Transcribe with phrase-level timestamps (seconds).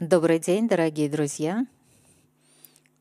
[0.00, 1.66] Добрый день, дорогие друзья!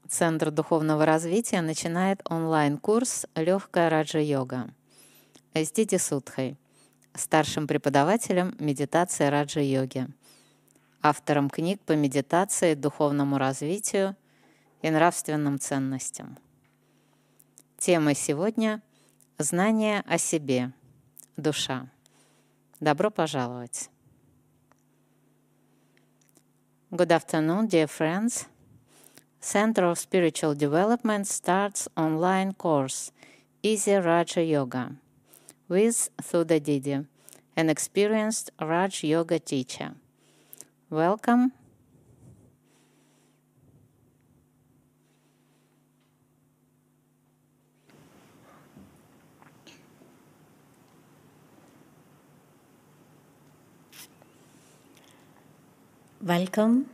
[0.09, 4.69] Центр духовного развития начинает онлайн-курс «Легкая раджа-йога»
[5.53, 6.57] с Дити Судхой,
[7.13, 10.09] старшим преподавателем медитации раджа-йоги,
[11.01, 14.17] автором книг по медитации, духовному развитию
[14.81, 16.37] и нравственным ценностям.
[17.77, 18.81] Тема сегодня–
[19.37, 20.73] знание о себе,
[21.37, 21.89] душа.
[22.81, 23.89] Добро пожаловать!
[26.95, 28.47] Good afternoon, dear friends.
[29.39, 33.11] Center of Spiritual Development starts online course
[33.61, 34.93] Easy Raja Yoga
[35.67, 37.05] with Thuda Didi,
[37.55, 39.91] an experienced Raj Yoga teacher.
[40.89, 41.51] Welcome.
[56.20, 56.86] Welcome.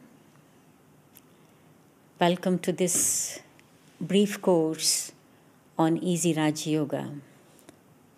[2.18, 3.40] Welcome to this
[4.00, 5.12] brief course
[5.78, 7.06] on Easy Raj Yoga.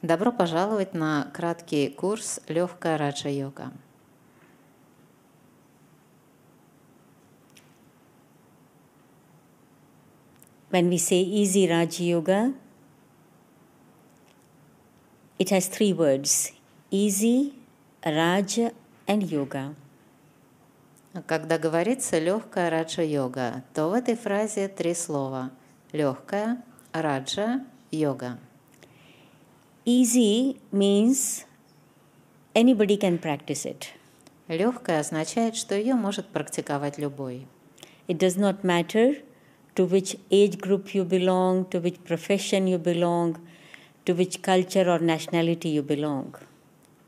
[0.02, 3.72] Добро пожаловать на краткий курс «Легкая раджа-йога».
[10.70, 12.54] When we say Easy Raj Yoga,
[15.38, 16.52] it has three words
[16.92, 17.54] easy,
[18.04, 18.72] Raja,
[19.08, 19.74] and yoga.
[21.25, 25.51] Когда говорится легкая раджа-йога, то в этой фразе три слова–
[25.91, 26.61] легкая,
[26.93, 28.37] раджа, йога.
[29.85, 31.45] Easy means
[32.53, 33.85] anybody can practice it.
[34.47, 37.47] Легкая означает, что ее может практиковать любой.
[38.07, 39.23] It does not matter
[39.75, 43.37] to which age group you belong, to which profession you belong,
[44.05, 46.35] to which culture or nationality you belong.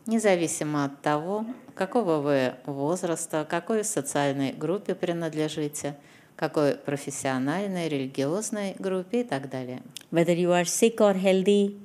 [0.08, 1.46] Независимо от того,
[1.80, 5.96] какого вы возраста, какой социальной группе принадлежите,
[6.36, 9.82] какой профессиональной, религиозной группе и так далее.
[10.12, 11.78] Whether you are sick or healthy,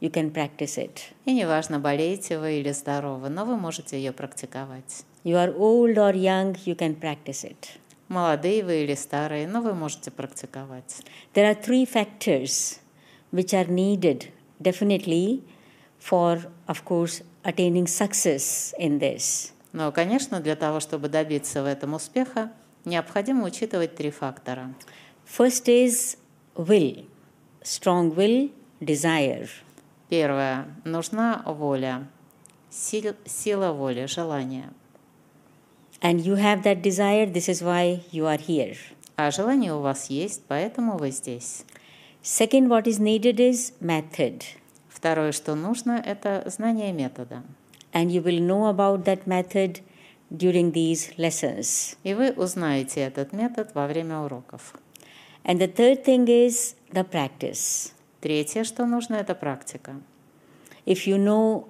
[0.00, 1.00] you can practice it.
[1.26, 5.04] И неважно, болеете вы или здоровы, но вы можете ее практиковать.
[5.22, 7.76] You are old or young, you can practice it.
[8.08, 11.02] Молодые вы или старые, но вы можете практиковать.
[11.34, 12.80] There are three factors
[13.30, 14.30] which are needed
[14.62, 15.42] definitely
[16.00, 19.52] for, of course, attaining success in this.
[19.72, 22.52] Но, конечно, для того, чтобы добиться в этом успеха,
[22.84, 24.74] необходимо учитывать три фактора.
[25.26, 26.18] First is
[26.54, 27.08] will,
[27.62, 29.48] strong will, desire.
[30.08, 30.66] Первое.
[30.84, 32.06] Нужна воля,
[32.70, 34.70] сил- сила воли, желание.
[36.02, 38.76] And you have that desire, this is why you are here.
[39.16, 41.64] А желание у вас есть, поэтому вы здесь.
[42.22, 44.42] Second, what is needed is method.
[45.02, 47.42] Второе, что нужно, это знание метода.
[47.92, 49.80] And you will know about that method
[50.30, 51.96] during these lessons.
[52.04, 54.74] И вы узнаете этот метод во время уроков.
[55.42, 57.90] And the third thing is the practice.
[58.20, 59.96] Третье, что нужно, это практика.
[60.86, 61.66] If you know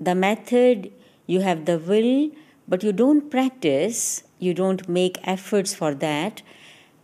[0.00, 0.90] the method,
[1.28, 2.32] you have the will,
[2.68, 6.42] but you don't practice, you don't make efforts for that,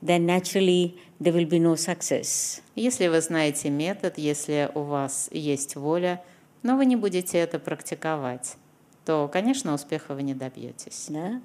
[0.03, 2.62] then naturally there will be no success.
[2.75, 6.22] Если вы знаете метод, если у вас есть воля,
[6.62, 8.56] но вы не будете это практиковать,
[9.04, 11.09] то, конечно, успеха вы не добьетесь.
[11.09, 11.41] Yeah?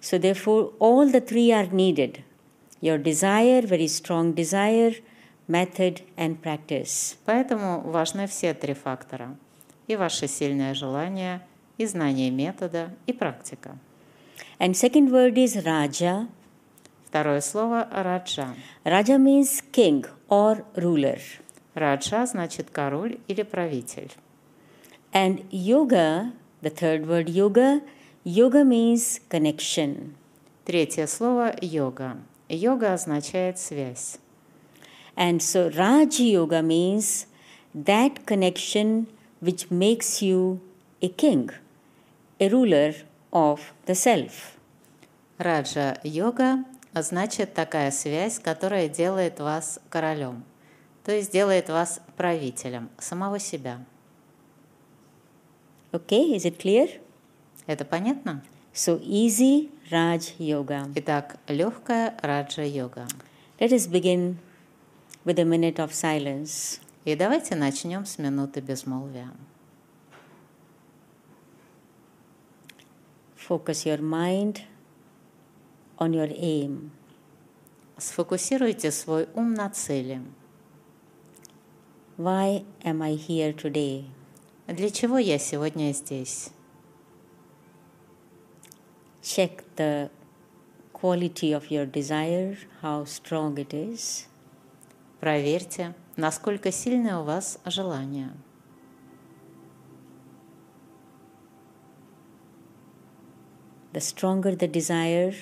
[0.00, 2.22] So, therefore, all the three are needed
[2.80, 4.94] your desire, very strong desire,
[5.48, 7.16] method, and practice.
[7.24, 9.36] Поэтому важны все три фактора.
[9.86, 11.40] И ваше сильное желание,
[11.78, 13.78] и знание метода, и практика.
[14.58, 16.28] And second word is Raja.
[17.15, 18.55] Второе слово – раджа.
[18.85, 21.19] Raja means king or ruler.
[21.75, 24.11] Раджа значит король или правитель.
[25.11, 27.81] And yoga, the third word yoga,
[28.23, 30.15] yoga means connection.
[30.65, 32.17] Третье слово – йога.
[32.47, 34.19] Йога означает связь.
[35.15, 37.25] And so Raj Yoga means
[37.75, 39.07] that connection
[39.39, 40.61] which makes you
[41.01, 41.49] a king,
[42.39, 42.93] a ruler
[43.33, 44.57] of the self.
[45.37, 46.63] Раджа йога
[47.02, 50.44] Значит такая связь, которая делает вас королем,
[51.04, 53.84] то есть делает вас правителем самого себя.
[55.92, 57.00] Okay, is it clear?
[57.66, 58.42] Это понятно?
[58.74, 60.90] So easy Raj Yoga.
[60.96, 63.06] Итак, легкая раджа йога.
[63.58, 64.36] Let us begin
[65.24, 66.80] with a minute of silence.
[67.04, 69.30] И давайте начнем с минуты безмолвия.
[73.48, 74.62] Focus your mind
[75.98, 76.90] on your aim.
[77.98, 80.20] Сфокусируйте свой ум на цели.
[82.18, 84.06] Why am I here today?
[84.66, 86.50] Для чего я сегодня здесь?
[89.22, 90.10] Check the
[90.92, 94.26] quality of your desire, how strong it is.
[95.20, 98.32] Проверьте, насколько сильное у вас желание.
[103.92, 105.34] The stronger the desire,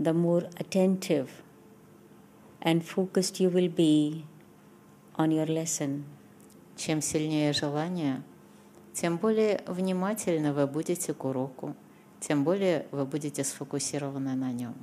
[0.00, 1.42] the more attentive
[2.60, 4.24] and focused you will be
[5.16, 6.04] on your lesson.
[6.76, 8.22] Чем сильнее желание,
[8.92, 11.74] тем более внимательны вы будете к уроку,
[12.20, 14.74] тем более вы будете сфокусированы на нем.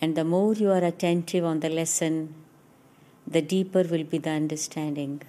[0.00, 2.34] And the more you are attentive on the lesson,
[3.26, 5.22] the deeper will be the understanding.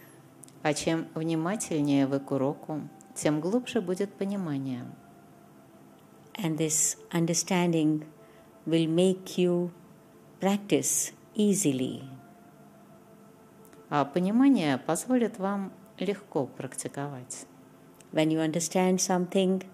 [0.62, 2.82] А чем внимательнее вы к уроку,
[3.16, 4.86] тем глубже будет понимание.
[6.36, 8.04] And this understanding
[8.67, 9.71] will make you
[10.41, 12.03] practice easily.
[13.91, 17.47] А понимание позволит вам легко практиковать.
[18.13, 19.65] When you understand something,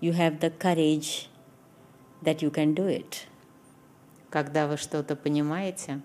[0.00, 1.28] you have the courage
[2.22, 3.26] that you can do it.
[4.30, 6.00] Когда вы что-то понимаете,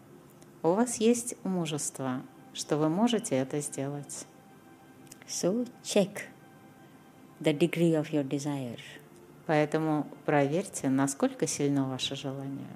[0.64, 2.22] у вас есть мужество,
[2.54, 4.26] что вы можете это сделать.
[5.28, 6.24] So check
[7.40, 8.80] the degree of your desire.
[9.50, 12.68] Поэтому проверьте, насколько сильно ваше желание.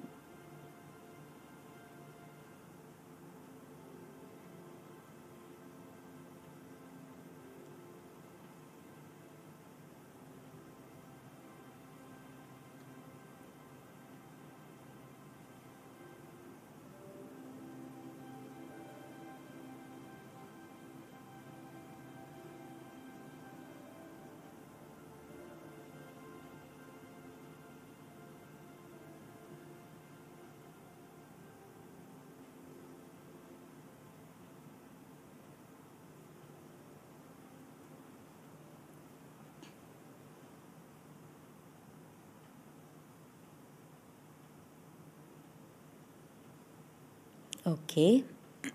[47.93, 48.23] Okay.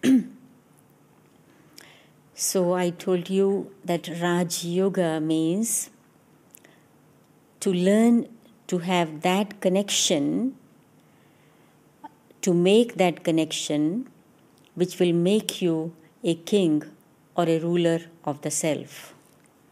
[2.35, 5.91] so I told you that Raj Yoga means
[7.59, 8.29] to learn
[8.69, 10.55] to have that connection,
[12.43, 14.07] to make that connection
[14.77, 15.93] which will make you
[16.23, 16.85] a king
[17.37, 19.13] or a ruler of the self.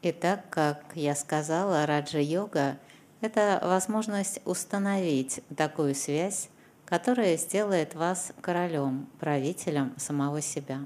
[0.02, 6.48] Итак, как я сказала, раджа-йога – это возможность установить такую связь,
[6.87, 10.79] которая сделает вас королем, правителем самого себя.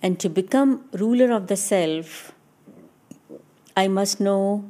[0.00, 2.32] And to become ruler of the self,
[3.74, 4.62] I must know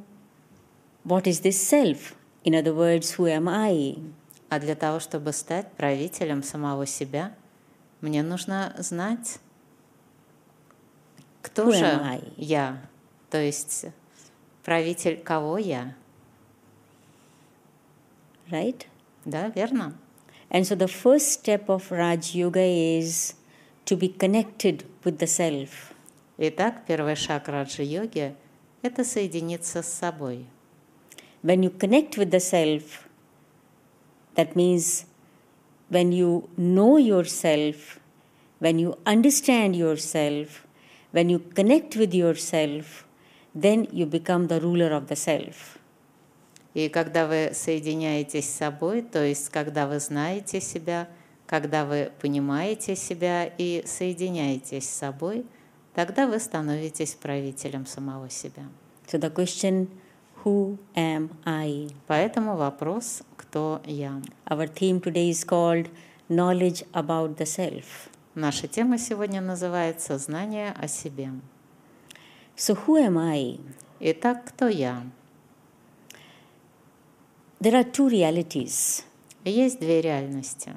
[1.05, 2.15] what is this self.
[2.43, 3.99] In other words, who am I?
[4.49, 7.35] А для того, чтобы стать правителем самого себя,
[8.01, 9.37] мне нужно знать,
[11.43, 12.81] кто Who же я,
[13.29, 13.85] то есть
[14.63, 15.93] правитель кого я,
[18.49, 18.87] Right?
[19.24, 19.94] да, верно?
[20.50, 23.34] And so the first step of Raj Yoga is
[23.86, 25.94] to be connected with the self.
[26.38, 30.46] Итак, первый шаг раджа-йоги – это соединиться с собой.
[31.42, 33.08] When you connect with the self,
[34.34, 35.06] that means
[35.90, 38.00] when you know yourself,
[38.60, 40.66] when you understand yourself,
[41.12, 43.06] when you connect with yourself,
[43.54, 45.77] then you become the ruler of the self.
[46.73, 51.07] И когда вы соединяетесь с собой, то есть когда вы знаете себя,
[51.47, 55.45] когда вы понимаете себя и соединяетесь с собой,
[55.95, 58.63] тогда вы становитесь правителем самого себя.
[59.07, 59.87] So the question,
[60.43, 61.89] who am I?
[62.05, 64.21] Поэтому вопрос «Кто я?».
[64.45, 65.89] Our theme today is called
[66.29, 67.85] knowledge about the self.
[68.35, 71.31] Наша тема сегодня называется «Знание о себе».
[72.55, 73.59] So who am I?
[73.99, 75.01] Итак, кто я?
[77.61, 79.03] There are two realities.
[79.43, 80.71] Есть две реальности.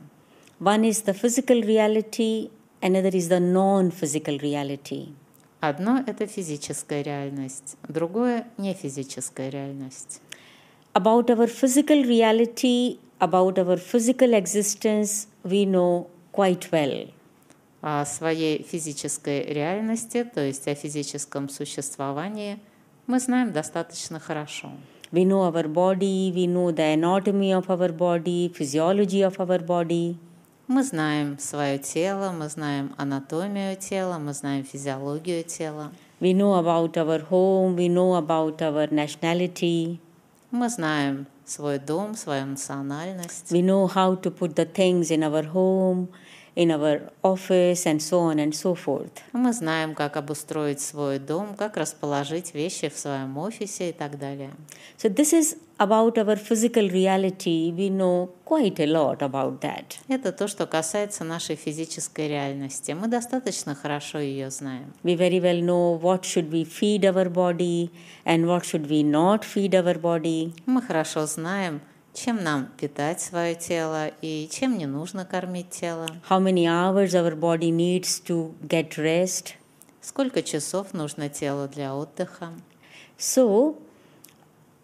[0.59, 5.15] One is the physical reality, another is the non-physical reality.
[5.61, 10.21] Одно– это физическая реальность, другое– не физическая реальность.
[10.93, 17.12] About our physical reality, about our physical existence, we know quite well.
[17.81, 22.59] О своей физической реальности, то есть о физическом существовании,
[23.07, 24.73] мы знаем достаточно хорошо.
[25.12, 30.18] We know our body, we know the anatomy of our body, physiology of our body.
[30.68, 36.98] Мы знаем свое тело, мы знаем анатомию тела, мы знаем физиологию тела, We know about
[36.98, 40.00] our home, we know about our nationality.
[40.51, 45.44] мы знаем свой дом, свою национальность, We know how to put the things in our
[45.44, 46.10] home
[46.54, 49.23] In our office, and so on and so forth.
[49.32, 54.50] Мы знаем, как обустроить свой дом, как расположить вещи в своем офисе и так далее.
[54.99, 57.73] So, this is about our physical reality.
[57.73, 59.97] We know quite a lot about that.
[60.09, 62.92] Это то, что касается нашей физической реальности.
[62.92, 64.92] Мы достаточно хорошо ее знаем.
[65.02, 67.90] We very well know what should we feed our body
[68.25, 70.52] and what should we not feed our body.
[70.66, 71.80] Мы хорошо знаем,
[72.14, 77.35] чем нам питать свое тело и чем не нужно кормить тело, How many hours our
[77.38, 79.54] body needs to get rest.
[80.00, 82.52] сколько часов нужно телу для отдыха.
[83.19, 83.76] So,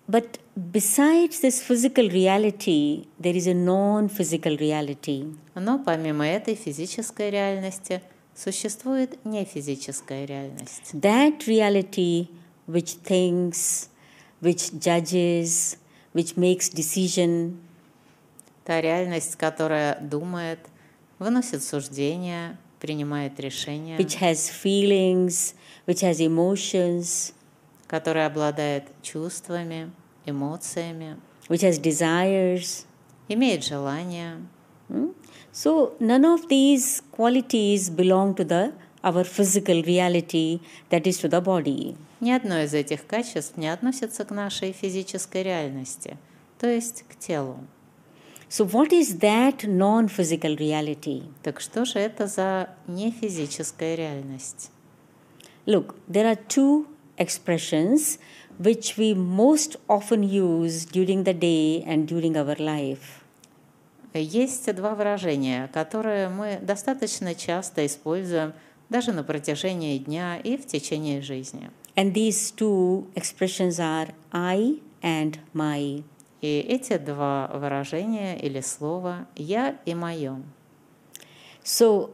[0.06, 5.36] but besides this physical reality, there is a non physical reality.
[5.54, 8.00] Но помимо этой физической реальности
[8.34, 10.92] существует нефизическая реальность.
[10.92, 12.28] That reality
[12.68, 13.88] which thinks,
[14.40, 15.77] which judges,
[16.18, 17.60] which makes decision,
[18.64, 20.58] Та реальность, которая думает,
[21.20, 25.54] выносит суждения, принимает решения, which has feelings,
[25.86, 27.32] which has emotions,
[27.86, 29.92] которая обладает чувствами,
[30.26, 31.16] эмоциями,
[31.48, 32.84] which has desires.
[33.28, 34.42] имеет желания.
[34.88, 35.14] Hmm?
[35.52, 38.72] So none of these qualities belong to the
[39.04, 40.58] our physical reality
[40.90, 41.96] that is to the body.
[42.20, 46.16] Ни одно из этих качеств не относится к нашей физической реальности,
[46.58, 47.58] то есть к телу.
[48.50, 51.30] So what is that non-physical reality?
[51.42, 54.70] Так что же это за нефизическая реальность?
[55.66, 56.86] Look, there are two
[57.18, 58.18] expressions
[58.58, 63.22] which we most often use during the day and during our life.
[64.14, 68.54] Есть два выражения, которые мы достаточно часто используем
[68.88, 71.70] даже на протяжении дня и в течение жизни.
[71.97, 76.03] And these two expressions are I and my.
[76.41, 80.41] И эти два выражения или слова «я» и «моё».
[81.63, 82.09] So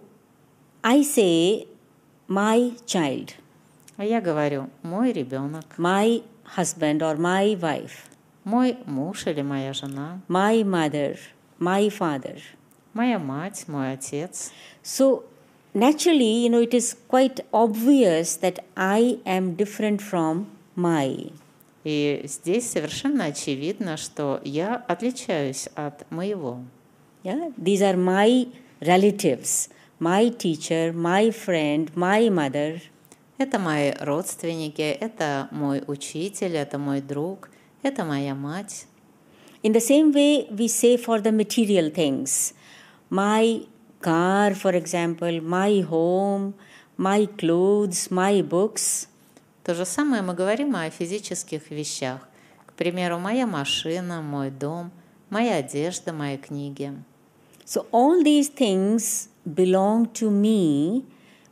[0.84, 1.68] I say
[2.28, 3.34] my child,
[3.98, 6.24] А я говорю «мой ребенок», my
[6.56, 8.06] husband or my wife,
[8.44, 11.18] «мой муж» или «моя жена», my mother,
[11.58, 12.40] my father.
[12.94, 14.52] «моя мать», «мой отец».
[14.84, 15.24] So
[15.74, 21.32] naturally, you know, it is quite obvious that I am different from my.
[21.84, 26.60] И здесь совершенно очевидно, что я отличаюсь от моего.
[27.24, 28.48] Yeah, these are my
[28.82, 32.82] relatives, my teacher, my friend, my mother.
[33.38, 37.50] Это мои родственники, это мой учитель, это мой друг,
[37.82, 38.86] это моя мать.
[39.64, 42.54] In the same way, we say for the material things,
[43.10, 43.66] my
[44.05, 46.55] car, for example, my home,
[46.99, 49.09] my clothes, my books.
[49.65, 52.21] То же самое мы говорим о физических вещах.
[52.67, 54.91] К примеру, моя машина, мой дом,
[55.31, 56.93] моя одежда, мои книги.
[57.65, 61.05] So all these things belong to me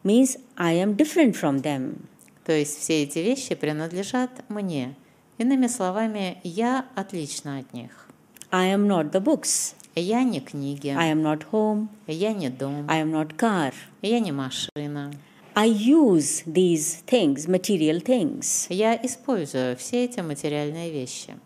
[0.04, 2.06] means I am different from them.
[2.44, 4.94] То есть все эти вещи принадлежат мне.
[5.38, 8.08] Иными словами, я отлична от них.
[8.50, 9.74] I am not the books.
[9.94, 11.88] Я не книги, I am not home.
[12.06, 13.74] я не дом, I am not car.
[14.00, 15.12] я не машина.
[15.54, 18.66] I use these things, material things.
[18.70, 21.36] Я использую все эти материальные вещи.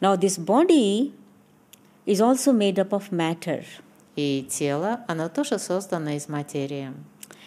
[0.00, 1.12] Now, this body
[2.06, 3.64] is also made up of matter.
[4.16, 6.92] И тело, оно тоже создано из материи.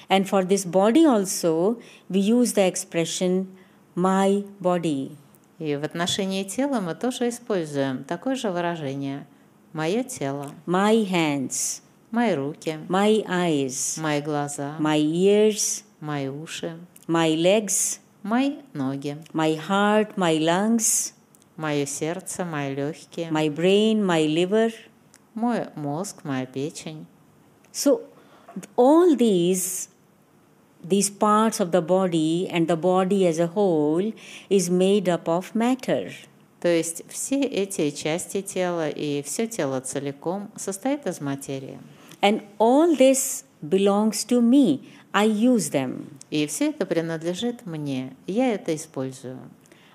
[0.07, 3.47] And for this body also, we use the expression
[3.95, 5.11] my body.
[5.59, 9.27] И в отношении тела мы тоже используем такое же выражение.
[9.72, 17.34] Мое тело, my hands, мои руки, my eyes, мои глаза, my ears, мои уши, my
[17.34, 21.12] legs, мои ноги, my heart, my lungs,
[21.56, 24.72] мое сердце, мои легкие, my brain, my liver.
[25.34, 27.06] мой мозг, моя печень.
[27.72, 28.02] So,
[28.76, 29.88] all these
[30.82, 34.12] these parts of the body and the body as a whole
[34.50, 36.12] is made up of matter.
[36.61, 41.79] То есть все эти части тела и все тело целиком состоит из материи.
[42.21, 44.81] And all this belongs to me.
[45.11, 46.07] I use them.
[46.29, 48.13] И все это принадлежит мне.
[48.27, 49.39] Я это использую.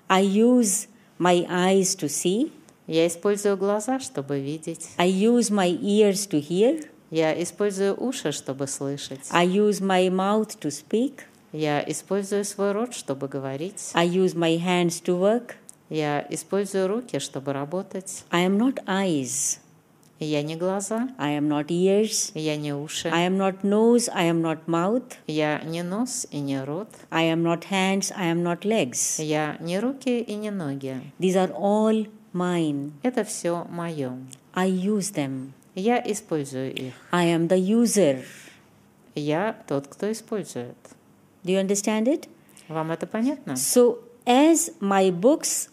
[0.07, 0.87] I use
[1.19, 2.51] my eyes to see.
[2.87, 4.89] Я использую глаза, чтобы видеть.
[4.97, 6.85] I use my ears to hear.
[7.11, 9.21] Я использую уши, чтобы слышать.
[9.29, 11.21] I use my mouth to speak.
[11.51, 13.91] Я использую свой рот, чтобы говорить.
[13.93, 15.55] I use my hands to work.
[15.89, 18.23] Я использую руки, чтобы работать.
[18.31, 19.59] I am not eyes.
[20.19, 22.31] Я не глаза, I am not ears.
[22.35, 24.09] я не уши, I am not nose.
[24.13, 25.03] I am not mouth.
[25.27, 28.13] я не нос и не рот, I am not hands.
[28.15, 29.21] I am not legs.
[29.21, 31.01] я не руки и не ноги.
[31.19, 32.91] These are all mine.
[33.03, 34.17] Это все мое.
[34.53, 35.49] I use them.
[35.75, 36.93] Я использую их.
[37.11, 38.23] I am the user.
[39.15, 40.77] Я тот, кто использует.
[41.43, 42.29] Do you understand it?
[42.69, 43.51] Вам это понятно?
[43.53, 45.69] So, as my books,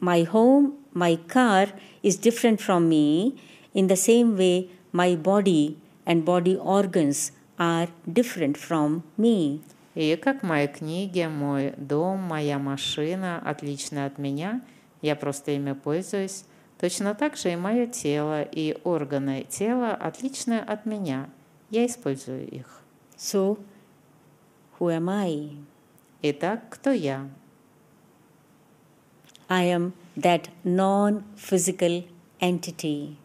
[0.00, 1.68] my home, my car
[2.02, 3.36] is different from me,
[3.74, 5.76] in the same way, my body
[6.06, 9.60] and body organs are different from me.
[9.94, 14.62] И как мои книги, мой дом, моя машина отличны от меня,
[15.02, 16.44] я просто ими пользуюсь,
[16.78, 21.28] точно так же и мое тело и органы тела отличны от меня,
[21.70, 22.82] я использую их.
[23.16, 23.58] So,
[24.78, 25.56] who am I?
[26.22, 27.28] Итак, кто я?
[29.49, 32.03] I am that non physical
[32.39, 33.17] entity,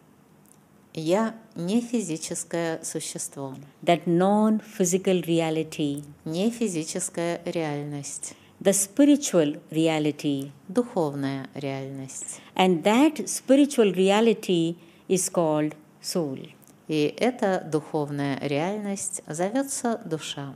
[0.93, 10.51] Я не физическое существо, that non physical reality, не физическая реальность, the spiritual reality.
[10.67, 12.41] духовная реальность.
[12.55, 14.75] And that spiritual reality
[15.07, 16.37] is called soul.
[16.87, 20.53] И эта духовная реальность зовется душа.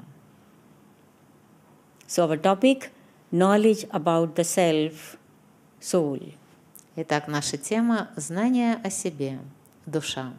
[2.07, 2.91] So, our topic
[3.31, 5.17] knowledge about the self,
[5.80, 6.34] soul.
[6.96, 9.38] Итак, наша тема– знание о себе,
[9.86, 10.32] душа.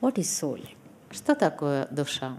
[0.00, 0.66] What is soul?
[1.10, 2.38] Что такое душа?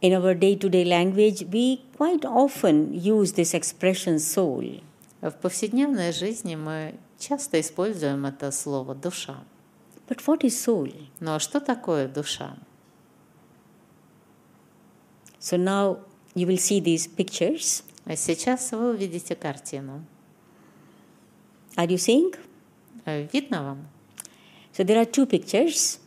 [0.00, 4.82] In our day to day language, we quite often use this expression soul.
[5.20, 9.36] В повседневной жизни мы часто используем это слово «душа».
[10.08, 10.92] But what is soul?
[11.20, 12.56] Но что такое душа?
[15.38, 16.00] So, now
[16.34, 17.84] you will see these pictures.
[18.04, 20.04] А Сейчас вы увидите картину.
[21.75, 22.35] Are you seeing?
[23.05, 23.87] Э, Видно вам?
[24.73, 25.99] So, there are two pictures.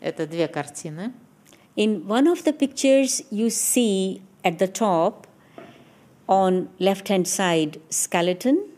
[0.00, 1.12] Это две картины.
[1.76, 5.26] In one of the pictures, you see at the top,
[6.28, 8.68] on left hand side, skeleton.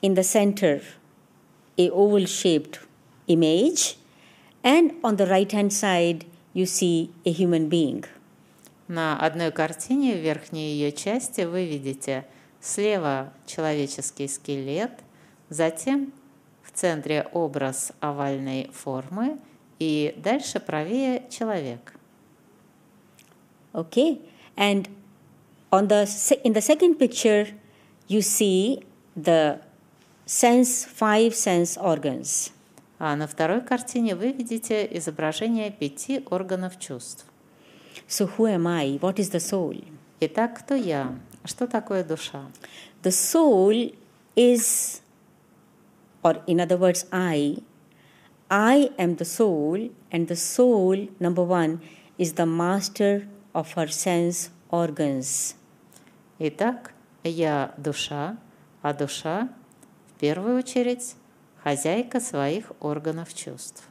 [0.00, 0.80] In the center,
[1.76, 2.78] a oval shaped
[3.26, 3.96] image.
[4.62, 8.04] And on the right hand side, you see a human being.
[8.88, 12.26] На одной картине в верхней ее части вы видите
[12.61, 14.91] слева человеческий скелет,
[15.49, 16.13] затем
[16.63, 19.39] в центре образ овальной формы
[19.79, 21.93] и дальше правее человек.
[23.73, 24.19] Okay,
[24.57, 24.89] and
[25.71, 26.05] on the
[26.43, 27.47] in the second picture,
[28.07, 28.83] you see
[29.15, 29.59] the
[30.25, 32.51] sense five sense organs.
[32.97, 37.25] А на второй картине вы видите изображение пяти органов чувств.
[38.07, 38.97] So who am I?
[38.99, 39.83] What is the soul?
[40.19, 41.17] Итак, кто я?
[41.49, 42.45] Что такое душа?
[43.01, 43.95] The soul
[44.35, 45.01] is,
[46.21, 47.63] or in other words, I.
[48.51, 51.81] I am the soul, and the soul, number one,
[52.19, 55.55] is the master of her sense organs.
[56.37, 58.37] Итак, я душа,
[58.83, 59.49] а душа
[60.13, 61.15] в первую очередь
[61.63, 63.89] хозяйка своих органов чувств.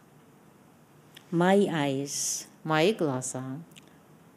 [1.32, 3.42] My eyes, Мои глаза,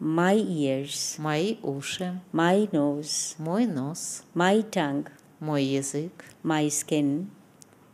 [0.02, 5.08] my ears, мои уши, my nose, мой нос, my tongue,
[5.40, 7.28] мой язык, my skin.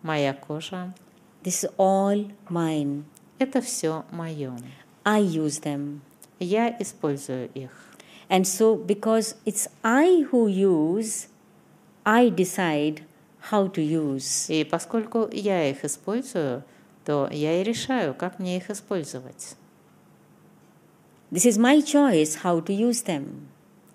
[0.01, 0.93] моя кожа.
[1.43, 3.03] This is all mine.
[3.39, 4.57] Это все мое.
[5.03, 5.99] I use them.
[6.39, 7.71] Я использую их.
[8.29, 11.27] And so, because it's I who use,
[12.05, 13.03] I decide
[13.51, 14.49] how to use.
[14.49, 16.63] И поскольку я их использую,
[17.03, 19.57] то я и решаю, как мне их использовать.
[21.30, 23.48] This is my choice how to use them.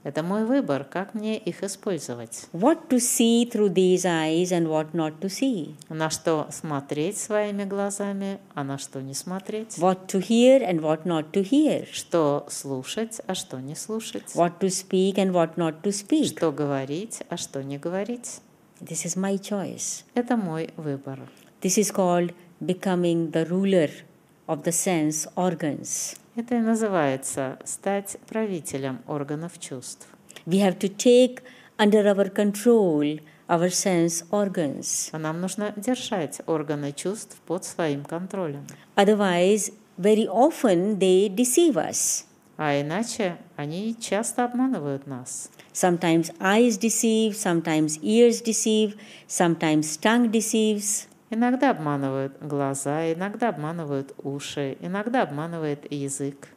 [0.07, 2.47] Это мой выбор, как мне их использовать.
[2.53, 5.75] What to see through these eyes and what not to see.
[5.89, 9.77] На что смотреть своими глазами, а на что не смотреть.
[9.77, 11.85] What to hear and what not to hear.
[11.91, 14.33] Что слушать, а что не слушать.
[14.33, 16.37] What to speak and what not to speak.
[16.37, 18.39] Что говорить, а что не говорить.
[18.79, 20.05] This is my choice.
[20.13, 21.19] Это мой выбор.
[21.61, 23.91] This is called becoming the ruler
[24.47, 26.15] of the sense organs.
[26.34, 30.08] Это и называется стать правителем органов чувств.
[30.46, 31.42] We have to take
[31.78, 35.10] under our control our sense organs.
[35.12, 38.66] А нам нужно держать органы чувств под своим контролем.
[38.96, 42.24] Otherwise, very often they deceive us.
[42.56, 45.50] А иначе они часто обманывают нас.
[45.74, 48.96] Sometimes eyes deceive, sometimes ears deceive,
[49.28, 51.08] sometimes tongue deceives.
[51.34, 56.48] Иногда обманывают глаза, иногда обманывают уши, иногда обманывает язык.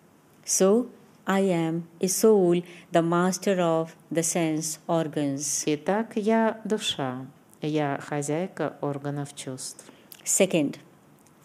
[0.43, 0.89] So,
[1.25, 2.61] I am a soul,
[2.91, 5.63] the master of the sense organs.
[5.65, 7.25] Итак, я душа,
[7.61, 9.89] я хозяйка органов чувств.
[10.25, 10.75] Second,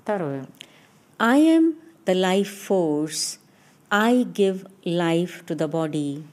[0.02, 0.44] Второе.
[1.20, 3.38] I am the life force.
[3.92, 6.24] I give life to the body.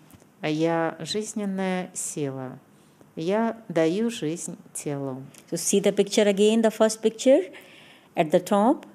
[0.42, 2.58] Я жизненная сила.
[3.18, 5.24] Я даю жизнь телу.
[5.50, 7.52] So, see the picture again, the first picture
[8.16, 8.86] at the top.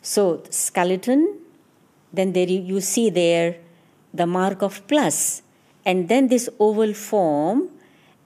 [0.00, 1.38] So, skeleton,
[2.14, 3.58] then there you, you see there
[4.14, 5.42] the mark of plus,
[5.84, 7.68] and then this oval form,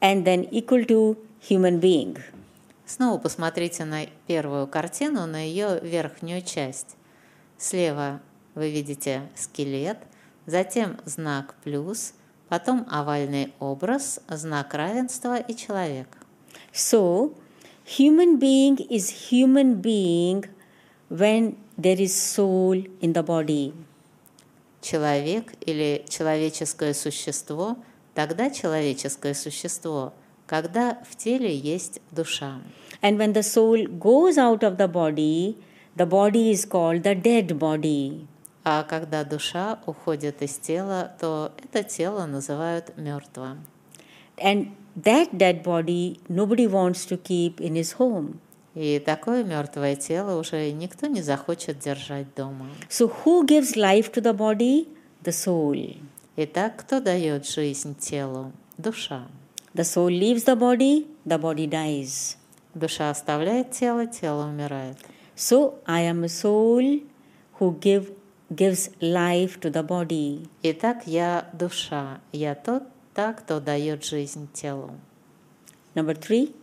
[0.00, 2.16] and then equal to human being.
[2.84, 6.96] Снова посмотрите на первую картину, на ее верхнюю часть.
[7.58, 8.20] Слева
[8.54, 9.98] вы видите скелет,
[10.46, 12.12] затем знак плюс,
[12.48, 16.08] потом овальный образ, знак равенства и человек.
[16.72, 17.34] So,
[17.98, 20.44] human being is human being
[21.08, 23.72] when there is soul in the body.
[24.80, 27.76] Человек или человеческое существо,
[28.14, 30.12] тогда человеческое существо,
[30.46, 32.60] когда в теле есть душа.
[33.02, 35.56] And when the soul goes out of the body,
[35.96, 38.26] the body is called the dead body.
[38.68, 43.64] А когда душа уходит из тела, то это тело называют мертвым.
[44.38, 48.38] And that dead body nobody wants to keep in his home.
[48.74, 52.66] И такое мертвое тело уже никто не захочет держать дома.
[52.88, 54.88] So, who gives life to the body?
[55.22, 55.98] The soul.
[56.34, 58.50] Итак, кто дает жизнь телу?
[58.78, 59.28] Душа.
[59.74, 62.36] The soul leaves the body, the body dies.
[62.74, 64.96] Душа оставляет тело, тело умирает.
[65.36, 67.04] So, I am a soul
[67.60, 68.12] who give,
[68.53, 70.47] gives life to the body.
[70.63, 72.19] Итак, я душа.
[72.31, 74.91] Я тот, та, кто дает жизнь телу.
[75.95, 76.53] Number three,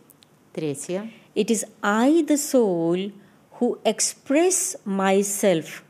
[0.53, 1.11] Третье.
[1.35, 3.11] it is I, the soul,
[3.59, 5.83] who express myself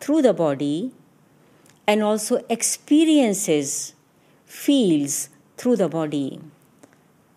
[0.00, 0.92] through the body
[1.86, 3.94] and also experiences,
[4.46, 6.40] feels through the body.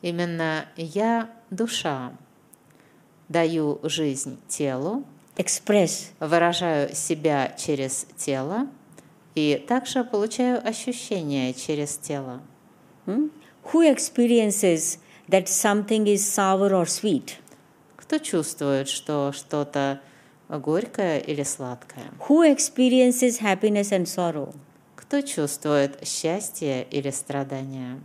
[0.01, 2.13] Именно я душа.
[3.29, 5.03] Даю жизнь телу,
[5.36, 8.66] Express, выражаю себя через тело
[9.34, 12.40] и также получаю ощущения через тело.
[13.06, 13.30] hmm?
[13.72, 17.36] who experiences that something is sour or sweet,
[17.96, 20.00] Кто чувствует, что что-то
[20.50, 22.04] горькое или сладкое?
[22.28, 24.54] who experiences happiness and sorrow,
[24.96, 28.00] Кто чувствует счастье или страдание?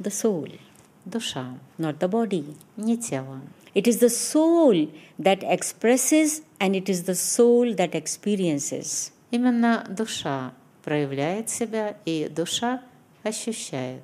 [0.00, 0.58] the soul,
[1.04, 1.46] Душа,
[1.78, 2.56] not the body.
[2.76, 3.40] не тело.
[3.73, 9.11] It is the soul that expresses and it is the soul that experiences.
[9.31, 12.81] Именно душа проявляет себя, и душа
[13.23, 14.03] ощущает.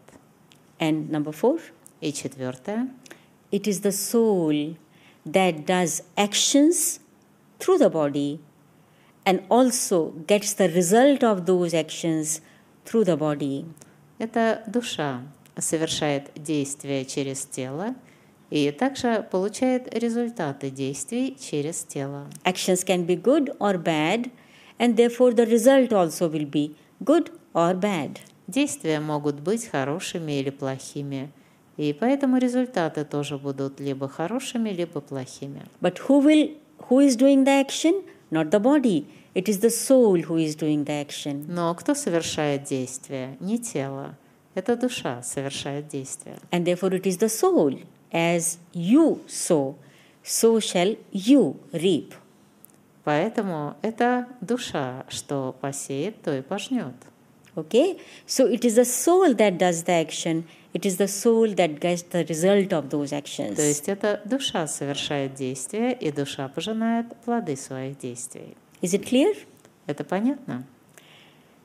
[0.79, 1.59] And number four,
[2.01, 2.89] И четвертое,
[3.51, 4.75] it is the soul
[5.25, 6.99] that does actions
[7.59, 8.39] through the body
[9.25, 12.41] and also gets the result of those actions
[12.85, 13.65] through the body.
[14.19, 15.21] это душа
[15.57, 17.95] совершает действия через тело
[18.50, 22.26] и также получает результаты действий через тело.
[22.44, 24.30] Actions can be good or bad,
[24.78, 28.18] and therefore the result also will be good or bad.
[28.46, 31.30] Действия могут быть хорошими или плохими,
[31.76, 35.62] и поэтому результаты тоже будут либо хорошими, либо плохими.
[35.80, 36.56] But who will
[36.88, 38.02] who is doing the action?
[38.30, 39.06] Not the body.
[39.34, 41.44] It is the soul who is doing the action.
[41.48, 43.36] Но кто совершает действие?
[43.40, 44.16] Не тело.
[44.54, 46.38] Это душа совершает действие.
[46.50, 47.78] And therefore it is the soul.
[48.12, 49.76] As you sow,
[50.22, 52.14] so shall you reap.
[53.04, 56.94] Поэтому это душа, что посеет, то и пожнет.
[57.54, 58.00] Okay?
[58.26, 60.44] So it is the soul that does the action.
[60.74, 63.56] It is the soul that gets the result of those actions.
[63.56, 68.56] То есть это душа совершает действие, и душа пожинает плоды своих действий.
[68.82, 69.34] Is it clear?
[69.86, 70.64] Это понятно?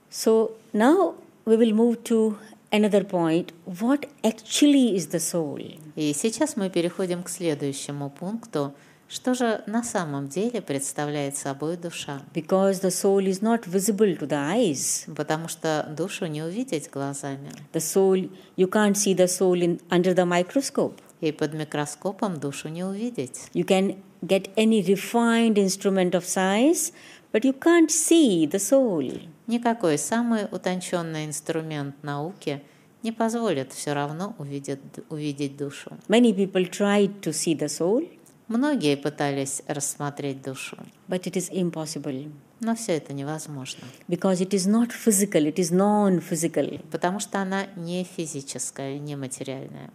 [0.10, 2.38] So now we will move to
[2.74, 3.54] another point.
[3.66, 5.80] What actually is the soul?
[5.96, 8.74] И сейчас мы переходим к следующему пункту.
[9.08, 12.22] Что же на самом деле представляет собой душа?
[12.34, 15.14] Because the soul is not visible to the eyes.
[15.16, 17.52] Потому что душу не увидеть глазами.
[17.74, 20.96] The soul, you can't see the soul in, under the microscope.
[21.22, 23.50] И под микроскопом душу не увидеть.
[23.54, 26.92] You can get any refined instrument of science,
[27.32, 29.04] but you can't see the soul.
[29.48, 32.62] Никакой самый утонченный инструмент науки
[33.04, 34.80] не позволит все равно увидеть,
[35.10, 35.92] увидеть душу.
[36.08, 38.10] Many people tried to see the soul,
[38.50, 40.78] Многие пытались рассмотреть душу,
[41.08, 42.32] but it is impossible
[42.64, 46.82] но все это невозможно, because it is not physical, it is non physical.
[46.92, 49.92] потому что она не физическая, не материальная.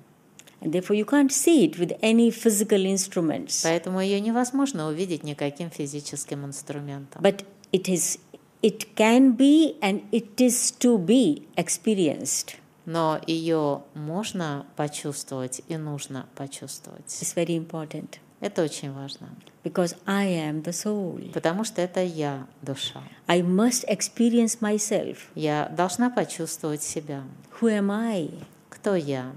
[0.61, 3.61] And therefore, you can't see it with any physical instruments.
[3.63, 7.23] Поэтому ее невозможно увидеть никаким физическим инструментом.
[7.23, 8.19] But it is,
[8.63, 12.57] it can be and it is to be experienced.
[12.87, 17.05] Но ее можно почувствовать и нужно почувствовать.
[17.07, 19.29] It's very important Это очень важно,
[19.65, 21.33] because I am the soul.
[21.33, 23.03] потому что это я, душа.
[23.27, 25.19] I must experience myself.
[25.35, 27.25] Я должна почувствовать себя.
[27.61, 28.31] Who am I?
[28.71, 29.33] Кто я?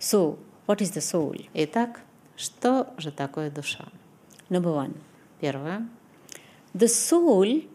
[0.00, 1.46] So, what is the soul?
[1.54, 2.00] Итак,
[2.36, 3.84] что же такое душа?
[4.48, 4.94] Number one,
[5.40, 5.86] Первое.
[6.74, 7.68] the soul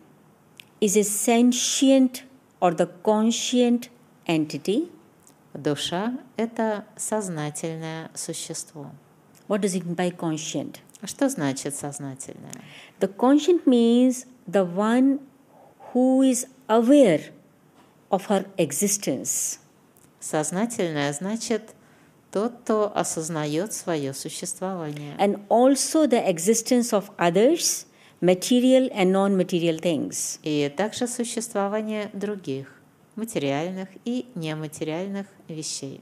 [0.83, 2.25] is a sentient
[2.61, 3.89] or the conscient
[4.27, 4.91] entity.
[5.55, 8.91] Душа – это сознательное существо.
[9.49, 10.77] What does it mean by conscient?
[11.01, 12.53] А Что значит сознательное?
[13.01, 15.21] The conscient means the one
[15.93, 17.33] who is aware
[18.11, 19.59] of her existence.
[20.21, 21.75] Сознательное значит
[22.31, 25.17] тот, кто осознает свое существование.
[25.19, 27.87] and also the existence of others,
[28.24, 30.40] material and non material things.
[30.44, 32.68] И также существование других,
[33.18, 36.00] материальных и нематериальных вещей.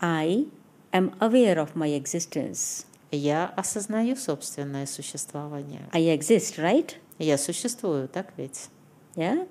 [0.00, 0.46] I
[0.92, 2.84] am aware of my existence.
[3.12, 5.88] Я осознаю собственное существование.
[5.92, 6.94] I exist, right?
[7.18, 8.68] Я существую, так ведь?
[9.14, 9.46] Yeah?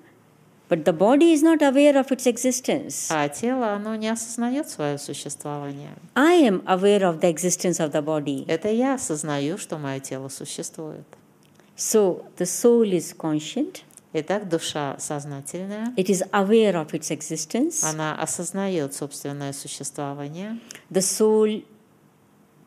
[0.68, 3.06] But the body is not aware of its existence.
[3.08, 5.94] А тело, оно не осознает свое существование.
[6.14, 8.44] I am aware of the existence of the body.
[8.48, 11.06] Это я осознаю, что мое тело существует.
[11.76, 17.84] So the soul is conscient, Итак, душа сознательная, it is aware of its existence.
[17.84, 20.58] она осознает собственное существование.
[20.90, 21.64] The soul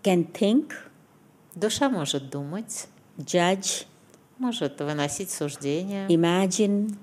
[0.04, 0.74] can think,
[1.56, 3.86] Душа может думать, judge,
[4.38, 6.96] может выносить суждения, imagine,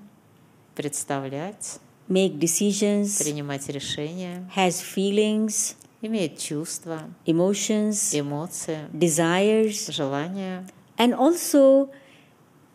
[0.75, 10.65] представлять, make decisions, принимать решения, has feelings, имеет чувства, emotions, эмоции, desires, желания,
[10.98, 11.90] and also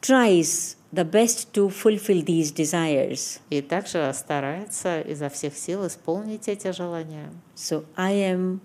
[0.01, 3.39] tries the best to fulfill these desires.
[3.49, 7.31] и также старается изо всех сил исполнить эти желания.
[7.55, 8.61] So I am,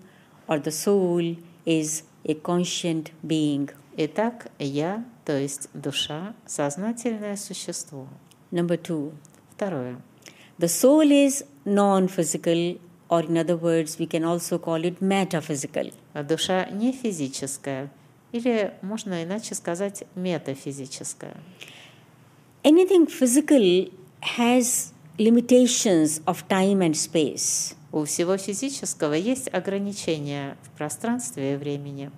[0.47, 3.69] or the soul is a conscient being.
[3.97, 8.07] Итак, я, то есть душа, сознательное существо.
[8.51, 9.13] Number two,
[9.55, 10.01] Второе.
[10.57, 15.91] the soul is non physical, or in other words, we can also call it metaphysical.
[16.13, 17.91] А Душа не физическая,
[18.32, 21.36] или можно иначе сказать метафизическая.
[22.64, 23.92] Anything physical
[24.36, 27.74] has limitations of time and space.
[27.92, 32.10] У всего физического есть ограничения в пространстве и времени,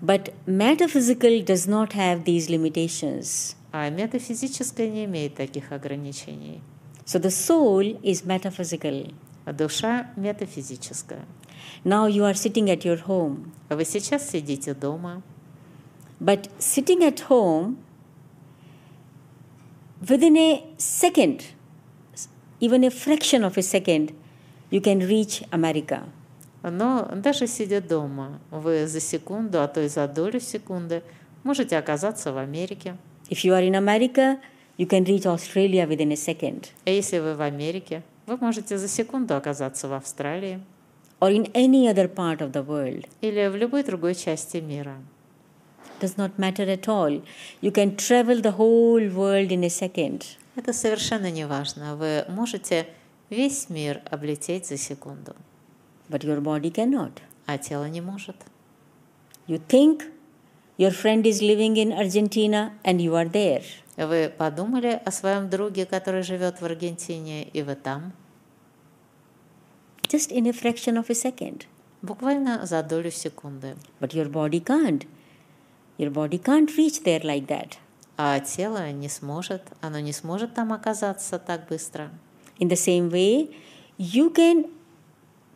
[0.00, 3.54] But metaphysical does not have these limitations.
[3.72, 6.62] а метафизическое не имеет таких ограничений.
[7.04, 9.12] So the soul is metaphysical.
[9.44, 11.26] А душа метафизическая.
[11.84, 13.50] Now you are sitting at your home.
[13.68, 15.22] Вы сейчас сидите дома,
[16.20, 17.76] But sitting at home,
[20.08, 21.44] within a second,
[22.60, 24.12] even a fraction of a second,
[24.70, 26.02] you can reach America.
[26.62, 31.02] но даже сидя дома, вы за секунду, а то и за долю секунды
[31.42, 32.96] можете оказаться в Америке.
[33.28, 34.38] If you are in America,
[34.78, 38.88] you can reach Australia within a second, А если вы в Америке, вы можете за
[38.88, 40.60] секунду оказаться в Австралии
[41.20, 43.06] or in any other part of the world.
[43.20, 44.96] или в любой другой части мира.
[46.00, 47.22] Does not matter at all.
[47.62, 50.24] You can travel the whole world in a second.
[50.56, 51.96] Это совершенно не важно.
[51.96, 52.86] Вы можете
[53.30, 55.34] весь мир облететь за секунду,
[56.08, 57.22] But your body cannot.
[57.46, 58.36] а тело не может.
[59.46, 60.02] You think
[60.78, 63.62] your friend is living in Argentina and you are there.
[63.96, 68.12] Вы подумали о своем друге, который живет в Аргентине, и вы там,
[70.02, 71.62] Just in a fraction of a second.
[72.02, 73.76] буквально за долю секунды.
[74.00, 75.06] But your body can't.
[75.98, 77.78] Your body can't reach there like that.
[78.16, 82.10] А тело не сможет, оно не сможет там оказаться так быстро.
[82.58, 83.52] In the same way,
[83.98, 84.70] you can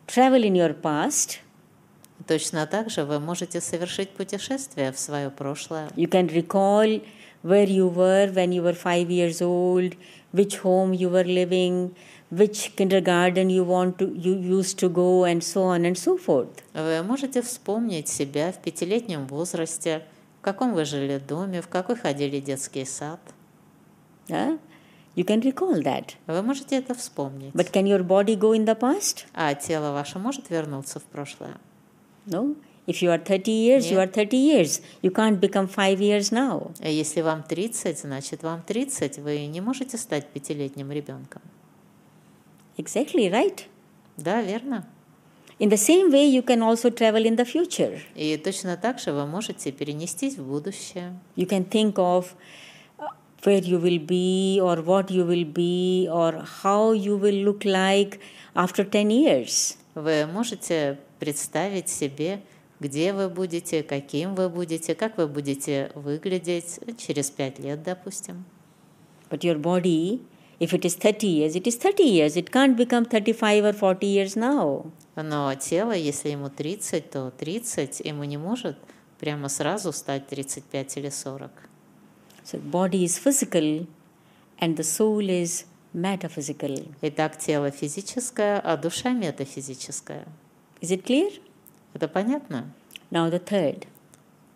[0.07, 1.39] travel in your past,
[2.27, 5.89] Точно так же вы можете совершить путешествие в свое прошлое.
[5.95, 7.01] you can recall
[7.43, 9.95] where you were when you were five years old,
[10.33, 11.95] which home you were living,
[12.29, 16.61] which kindergarten you want to you used to go, and so on and so forth.
[16.73, 20.03] Вы можете вспомнить себя в пятилетнем возрасте,
[20.39, 23.19] в каком вы жили доме, в какой ходили детский сад.
[24.27, 24.59] Yeah?
[25.15, 26.11] You can recall that.
[26.27, 27.53] Вы можете это вспомнить.
[27.53, 29.25] But can your body go in the past?
[29.33, 31.57] А тело ваше может вернуться в прошлое?
[32.25, 32.55] No.
[32.87, 34.09] If you are 30 years, you Нет.
[34.09, 34.81] are 30 years.
[35.01, 36.71] You can't become five years now.
[36.79, 41.41] А Если вам 30, значит вам 30, вы не можете стать пятилетним ребенком.
[42.77, 43.65] Exactly right.
[44.15, 44.87] Да, верно.
[45.60, 48.00] In the same way, you can also travel in the future.
[48.16, 51.16] И точно так же вы можете перенестись в будущее.
[51.36, 52.34] You can think of
[52.98, 53.06] uh,
[53.44, 58.18] where you will be, or what you will be, or how you will look like
[58.54, 59.76] after 10 years.
[59.94, 62.40] Вы можете представить себе,
[62.80, 68.44] где вы будете, каким вы будете, как вы будете выглядеть через пять лет, допустим.
[69.30, 70.20] But your body,
[70.58, 72.36] if it is 30 years, it is 30 years.
[72.36, 74.90] It can't become 35 or 40 years now.
[75.21, 78.77] Но тело, если ему 30, то 30, ему не может
[79.19, 81.51] прямо сразу стать 35 или 40.
[82.45, 83.85] So, body is physical
[84.59, 86.93] and the soul is metaphysical.
[87.01, 90.25] Итак, тело физическое, а душа метафизическая.
[90.81, 91.31] Is it clear?
[91.93, 92.71] Это понятно?
[93.11, 93.87] Now, the third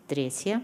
[0.08, 0.62] Третье.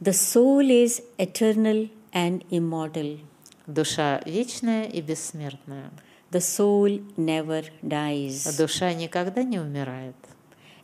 [0.00, 3.20] the soul is eternal and immortal.
[3.66, 5.90] Душа вечная и бессмертная.
[6.31, 8.57] The soul never dies.
[8.57, 10.15] Душа никогда не умирает.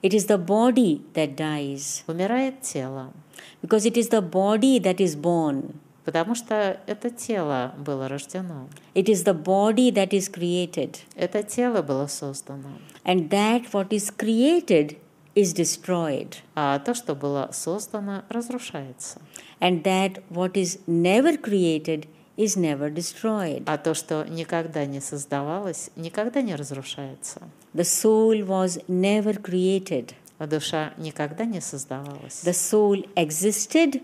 [0.01, 3.13] It is the body that dies Умирает тело,
[3.61, 5.75] because it is the body that is born.
[6.05, 8.67] потому что это тело было рождено.
[8.95, 10.97] It is the body that is created.
[11.15, 12.69] Это тело было создано.
[13.03, 14.97] And that what is created
[15.35, 16.37] is destroyed.
[16.55, 19.21] А то, что было создано, разрушается.
[19.59, 23.62] And that what is never created is never destroyed.
[23.66, 27.40] А то, что никогда не создавалось, никогда не разрушается.
[27.74, 30.14] The soul was never created.
[30.38, 32.44] А душа никогда не создавалась.
[32.44, 34.02] The soul existed,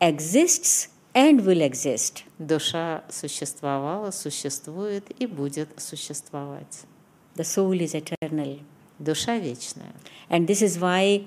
[0.00, 2.22] exists, and will exist.
[2.38, 6.84] Душа существовала, существует и будет существовать.
[7.36, 8.60] The soul is eternal.
[8.98, 9.92] Душа вечная.
[10.28, 11.26] And this is why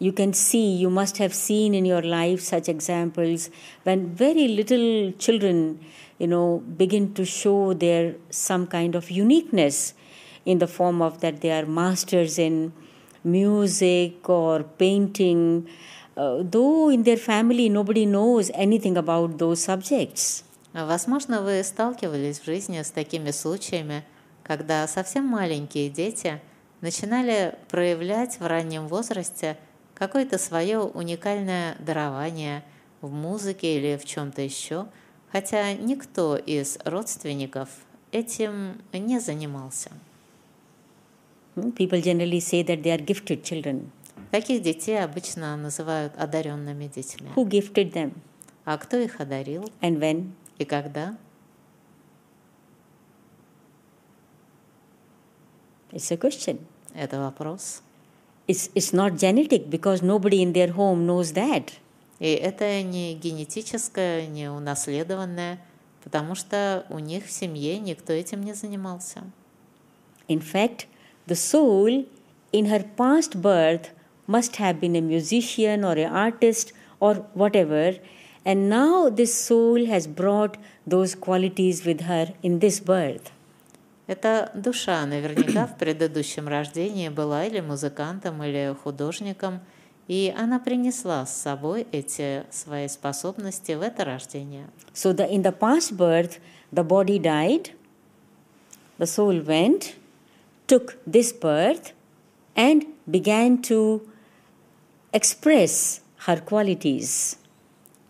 [0.00, 3.50] you can see, you must have seen in your life such examples
[3.84, 5.80] when very little children,
[6.18, 9.94] you know, begin to show their some kind of uniqueness
[10.44, 12.72] in the form of that they are masters in
[13.24, 15.66] music or painting,
[16.16, 20.42] uh, though in their family nobody knows anything about those subjects.
[20.74, 24.04] Возможно, вы сталкивались в жизни с такими случаями,
[24.42, 26.38] когда совсем маленькие дети
[26.82, 29.56] начинали проявлять в раннем возрасте
[30.01, 32.63] какое-то свое уникальное дарование
[33.01, 34.87] в музыке или в чем-то еще,
[35.31, 37.69] хотя никто из родственников
[38.11, 39.91] этим не занимался.
[41.53, 43.91] Hmm, People generally say that they are gifted children.
[44.31, 47.29] Таких детей обычно называют одаренными детьми.
[47.35, 48.13] Who gifted them
[48.65, 50.31] А кто их одарил and when?
[50.57, 51.15] и когда?
[55.91, 56.59] It's a question.
[56.95, 57.83] Это вопрос.
[58.48, 61.72] It's, it's not genetic because nobody in their home knows that.
[62.18, 65.58] И это не генетическое, не унаследованное,
[66.02, 69.24] потому что у них в семье никто этим не занимался.
[70.28, 70.86] In fact,
[71.26, 72.06] the soul
[72.52, 73.90] in her past birth
[74.26, 77.96] must have been a musician or an artist or whatever,
[78.44, 83.30] and now this soul has brought those qualities with her in this birth.
[84.11, 89.61] Эта душа наверняка в предыдущем рождении была или музыкантом, или художником,
[90.09, 94.67] и она принесла с собой эти свои способности в это рождение.
[94.93, 96.41] So the, in the past birth,
[96.73, 97.71] the body died,
[98.97, 99.95] the soul went,
[100.67, 101.93] took this birth,
[102.53, 104.01] and began to
[105.13, 107.37] express her qualities.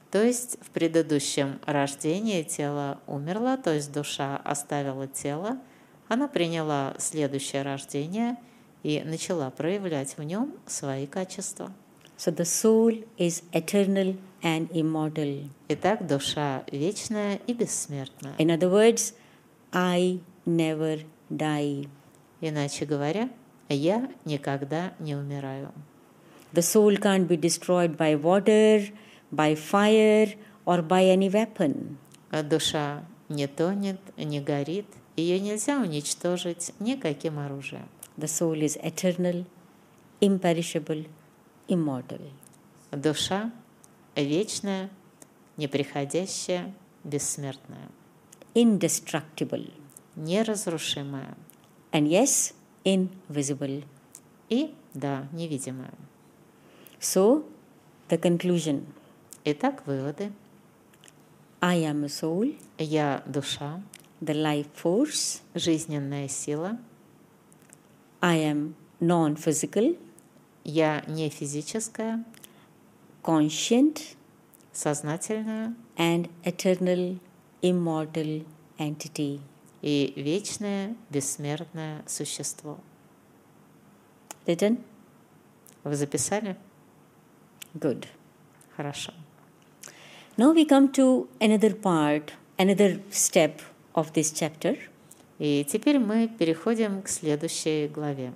[0.10, 5.60] То есть в предыдущем рождении тело умерло, то есть душа оставила тело,
[6.12, 8.36] она приняла следующее рождение
[8.84, 11.72] и начала проявлять в нем свои качества.
[12.18, 15.48] So the soul is eternal and immortal.
[15.70, 18.36] Итак, душа вечная и бессмертная.
[18.40, 19.14] In other words,
[19.72, 21.88] I never die.
[22.42, 23.30] Иначе говоря,
[23.70, 25.72] я никогда не умираю.
[26.52, 28.92] The soul can't be destroyed by water,
[29.32, 31.96] by fire, or by any weapon.
[32.32, 37.88] А Душа не тонет, не горит, ее нельзя уничтожить никаким оружием.
[38.18, 39.46] The soul is eternal,
[40.20, 41.08] imperishable,
[41.68, 42.22] immortal.
[42.92, 43.52] Душа
[44.16, 44.90] вечная,
[45.58, 47.90] неприходящая, бессмертная,
[48.54, 49.72] indestructible,
[50.16, 51.36] неразрушимая
[51.92, 53.84] and yes, invisible.
[54.50, 55.94] и, да, невидимая.
[57.00, 57.46] So,
[58.10, 58.86] the conclusion
[59.44, 60.32] Итак, выводы.
[61.62, 63.82] I am a soul, Я душа,
[64.22, 66.78] the life force, жизненная сила.
[68.22, 69.98] I am non physical,
[70.64, 72.24] Я не физическая,
[73.24, 74.16] conscient,
[74.72, 77.20] сознательная and eternal,
[77.62, 78.46] immortal
[78.78, 79.40] entity.
[79.82, 82.78] и вечное, бессмертное существо.
[84.46, 84.84] Written?
[85.84, 86.56] Вы записали?
[87.74, 88.06] Good.
[88.78, 89.14] Хорошо.
[90.38, 93.62] Now we come to another part, another step
[93.94, 94.78] of this chapter.
[95.40, 98.34] И теперь мы переходим к следующей главе.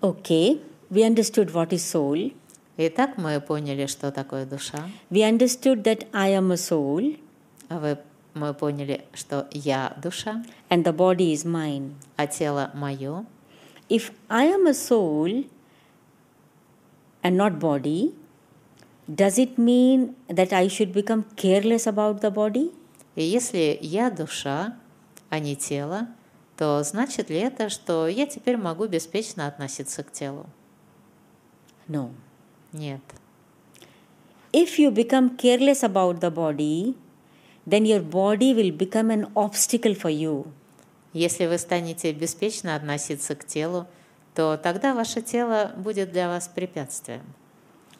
[0.00, 0.60] Okay,
[0.90, 2.32] we understood what is soul.
[2.76, 4.88] Итак, мы поняли, что такое душа.
[5.10, 7.18] We understood that I am a soul
[7.68, 7.98] А вы,
[8.34, 11.94] мы поняли, что я душа, and the body is mine.
[12.16, 13.26] а тело мое.
[13.90, 15.44] If I am a soul
[17.22, 18.14] and not body,
[19.08, 22.70] does it mean that I should become careless about the body?
[23.18, 24.76] И если я душа,
[25.28, 26.06] а не тело,
[26.56, 30.46] то значит ли это, что я теперь могу беспечно относиться к телу?
[31.88, 32.12] No.
[32.72, 33.00] Нет.
[34.52, 36.94] If you become careless about the body,
[37.66, 40.46] then your body will become an obstacle for you.
[41.12, 43.88] Если вы станете беспечно относиться к телу,
[44.36, 47.24] то тогда ваше тело будет для вас препятствием.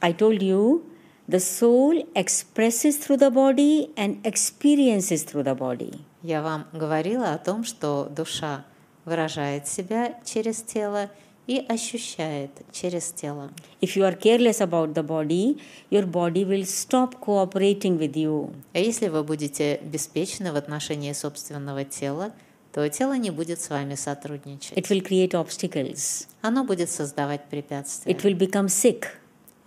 [0.00, 0.84] I told you
[1.28, 6.00] the soul expresses through the body and experiences through the body.
[6.22, 8.64] Я вам говорила о том, что душа
[9.04, 11.10] выражает себя через тело
[11.46, 13.50] и ощущает через тело.
[13.80, 15.60] If you are careless about the body,
[15.90, 18.52] your body will stop cooperating with you.
[18.72, 22.32] А если вы будете беспечны в отношении собственного тела,
[22.72, 24.76] то тело не будет с вами сотрудничать.
[24.76, 26.26] It will create obstacles.
[26.42, 28.12] Оно будет создавать препятствия.
[28.12, 29.04] It will become sick.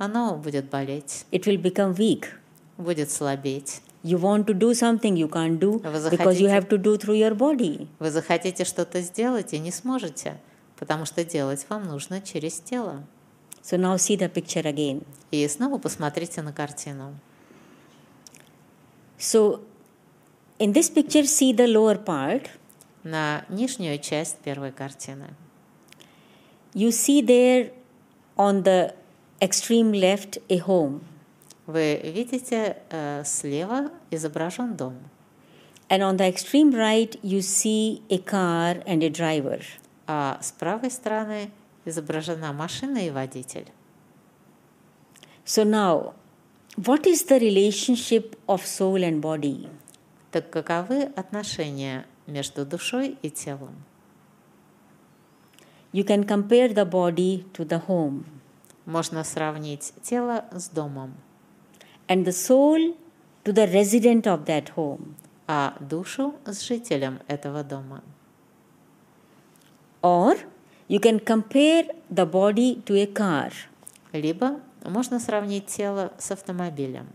[0.01, 2.25] Оно будет болеть, It will become weak.
[2.77, 3.81] будет слабеть.
[4.03, 6.97] You want to do something you can't do Вы because you захотите- have to do
[6.97, 7.87] through your body.
[7.99, 10.37] Вы захотите что-то сделать и не сможете,
[10.79, 13.03] потому что делать вам нужно через тело.
[13.61, 15.03] So now see the picture again.
[15.29, 17.13] И снова посмотрите на картину.
[19.19, 19.59] So
[20.57, 22.47] in this picture, see the lower part.
[23.03, 25.27] На нижнюю часть первой картины.
[26.73, 27.71] You see there
[28.35, 28.95] on the
[29.41, 31.01] extreme left a home,
[31.67, 34.95] Вы видите, э, слева изображен дом,
[35.89, 39.61] and on the extreme right, you see a car and a driver.
[40.07, 41.51] а с правой стороны
[41.85, 43.67] изображена машина и водитель.
[45.45, 46.13] So now,
[46.75, 49.69] what is the relationship of soul and body?
[50.31, 53.83] Так каковы отношения между душой и телом?
[55.93, 58.25] You can compare the body to the home
[58.85, 61.13] Можно сравнить тело с домом,
[62.07, 62.97] and the soul
[63.43, 65.15] to the resident of that home.
[65.47, 68.03] а душу с жителем этого дома.
[70.01, 70.37] Or
[70.87, 73.51] you can compare the body to a car
[74.13, 77.07] Либо можно сравнить тело с автомобилем,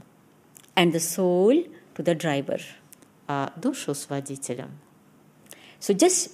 [0.75, 2.61] and the soul to the driver.
[3.27, 4.71] а душу с водителем.
[5.81, 6.33] So just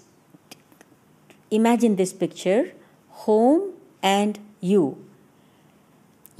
[1.50, 2.74] imagine this picture
[3.26, 3.72] home
[4.02, 4.96] and you.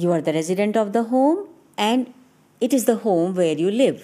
[0.03, 1.47] You are the resident of the home
[1.79, 2.13] and
[2.61, 4.01] it is the home where you live.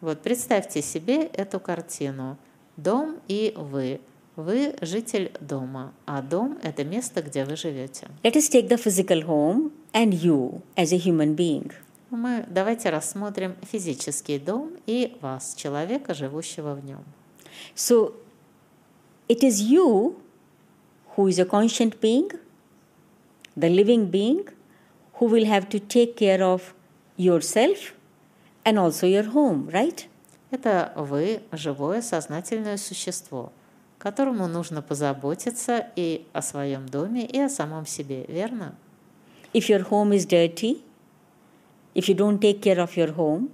[0.00, 2.36] Вот представьте себе эту картину.
[2.76, 4.00] Дом и вы.
[4.34, 8.08] Вы житель дома, а дом– это место, где вы живете.
[8.24, 11.72] Let us take the physical home and you as a human being.
[12.10, 17.04] Мы давайте рассмотрим физический дом и вас, человека, живущего в нем.
[17.76, 18.14] So
[19.28, 20.16] it is you
[21.14, 22.32] who is a conscient being,
[23.54, 24.48] the living being,
[25.20, 26.74] who will have to take care of
[27.16, 27.94] yourself
[28.64, 30.08] and also your home, right?
[30.50, 33.52] Это вы, живое сознательное существо,
[33.98, 38.74] которому нужно позаботиться и о своем доме, и о самом себе, верно?
[39.52, 40.82] If your home is dirty,
[41.94, 43.50] if you don't take care of your home,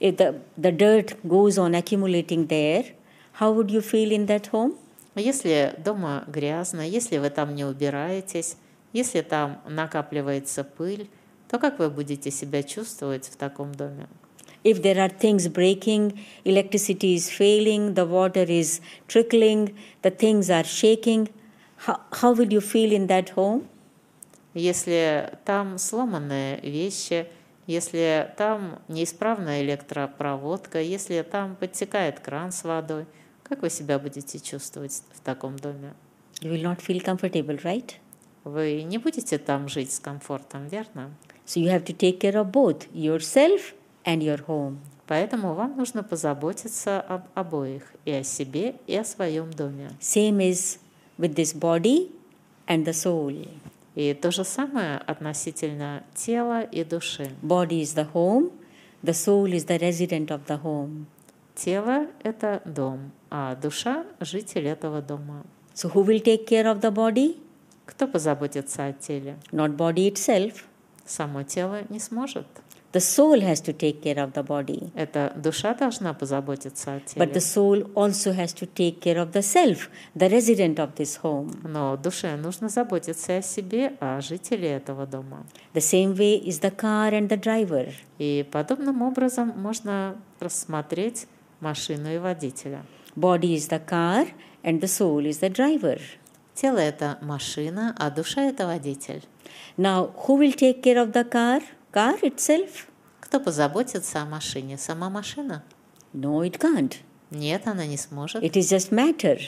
[0.00, 2.84] if the, the dirt goes on accumulating there,
[3.40, 4.78] how would you feel in that home?
[5.16, 8.56] Если дома грязно, если вы там не убираетесь,
[8.94, 11.10] если там накапливается пыль,
[11.48, 14.08] то как вы будете себя чувствовать в таком доме?
[14.62, 20.64] If there are things breaking, electricity is failing, the water is trickling, the things are
[20.64, 21.28] shaking,
[21.86, 23.68] how, how will you feel in that home?
[24.54, 27.26] Если там сломанные вещи,
[27.66, 33.06] если там неисправная электропроводка, если там подтекает кран с водой,
[33.42, 35.94] как вы себя будете чувствовать в таком доме?
[36.40, 37.94] You will not feel comfortable, right?
[38.44, 41.10] Вы не будете там жить с комфортом, верно?
[41.46, 43.74] So you have to take care of both yourself
[44.04, 44.78] and your home.
[45.06, 49.90] Поэтому вам нужно позаботиться об обоих, и о себе, и о своем доме.
[50.00, 50.78] Same is
[51.18, 52.10] with this body
[52.66, 53.48] and the soul.
[53.94, 57.30] И то же самое относительно тела и души.
[57.42, 58.50] Body is the home,
[59.02, 61.06] the soul is the resident of the home.
[61.54, 65.44] Тело– это дом, а душа– житель этого дома.
[65.74, 67.36] So who will take care of the body?
[67.86, 69.36] Кто позаботится о теле?
[69.52, 70.62] Not body itself.
[71.04, 72.46] Само тело не сможет.
[72.92, 74.92] The soul has to take care of the body.
[74.94, 77.26] Это душа должна позаботиться о But теле.
[77.26, 81.52] the soul also has to take care of the self, the resident of this home.
[81.64, 85.44] Но душе нужно заботиться о себе, о жителе этого дома.
[85.74, 87.92] The same way is the car and the driver.
[88.18, 91.26] И подобным образом можно рассмотреть
[91.58, 92.84] машину и водителя.
[93.16, 94.28] Body is the car
[94.62, 96.00] and the soul is the driver.
[96.54, 99.22] Тело– это машина, а душа– это водитель.
[99.76, 101.62] Now, who will take care of the car?
[101.92, 102.86] Car itself?
[103.20, 104.78] Кто позаботится о машине?
[104.78, 105.64] Сама машина?
[106.12, 106.94] No, it can't.
[107.30, 108.42] Нет, она не сможет.
[108.42, 109.40] It is just matter.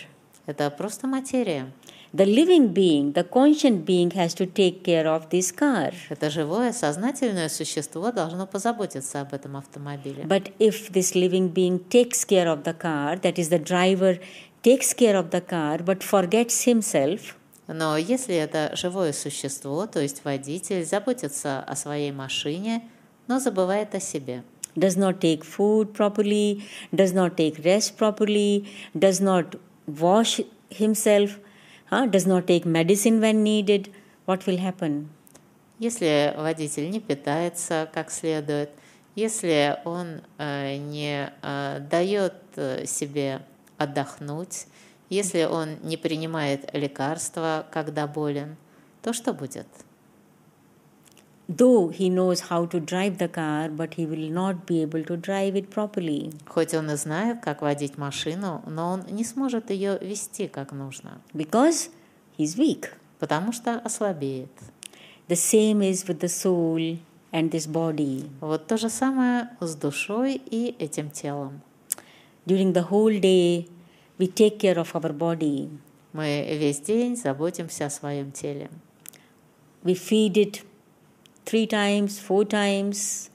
[0.47, 1.71] Это просто материя.
[2.13, 5.93] The living being, the conscient being, has to take care of this car.
[6.09, 10.23] Это живое, сознательное существо должно позаботиться об этом автомобиле.
[10.23, 14.19] But if this living being takes care of the car, that is, the driver
[14.67, 17.21] takes care of the car but forgets himself,
[17.69, 22.83] Но если это живое существо, то есть водитель, заботится о своей машине,
[23.29, 24.43] но забывает о себе,
[24.77, 26.63] does not take food properly,
[26.93, 29.57] does not take rest properly, does not
[29.87, 30.41] wash
[30.71, 31.39] himself,
[31.91, 33.91] huh, does not take medicine when needed,
[34.27, 35.09] what will happen?
[35.79, 38.71] если водитель не питается как следует,
[39.15, 43.41] если он э, не э, дает э, себе
[43.79, 44.67] отдохнуть,
[45.09, 48.57] если он не принимает лекарства, когда болен,
[49.03, 49.67] то что будет?
[51.49, 55.17] Though he knows how to drive the car, but he will not be able to
[55.17, 56.35] drive it properly.
[56.49, 61.21] Хоть он и знает, как водить машину, но он не сможет ее вести как нужно,
[61.33, 61.91] because
[62.37, 62.91] he's weak.
[63.19, 64.51] потому что ослабеет.
[65.29, 66.99] The same is with the soul
[67.33, 68.29] and this body.
[68.41, 71.61] Вот то же самое с душой и этим телом.
[72.47, 73.67] During the whole day,
[74.19, 75.69] we take care of our body.
[76.13, 78.71] Мы весь день заботимся о своем теле.
[79.83, 80.63] We feed it
[81.45, 83.31] three times, four times.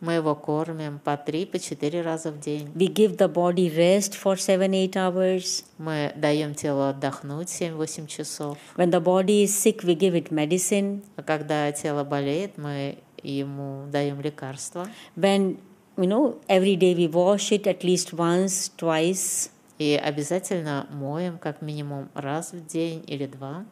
[0.00, 2.68] Мы его кормим по три, по четыре раза в день.
[2.74, 5.64] We give the body rest for seven, eight hours.
[5.78, 8.58] Мы даем телу отдохнуть 7-8 часов.
[8.76, 11.04] When the body is sick, we give it medicine.
[11.16, 14.88] А когда тело болеет, мы ему даем лекарства.
[15.16, 15.58] When,
[15.97, 19.51] you know, every day we wash it at least once, twice.
[19.79, 23.65] И обязательно моем как минимум раз в день или два.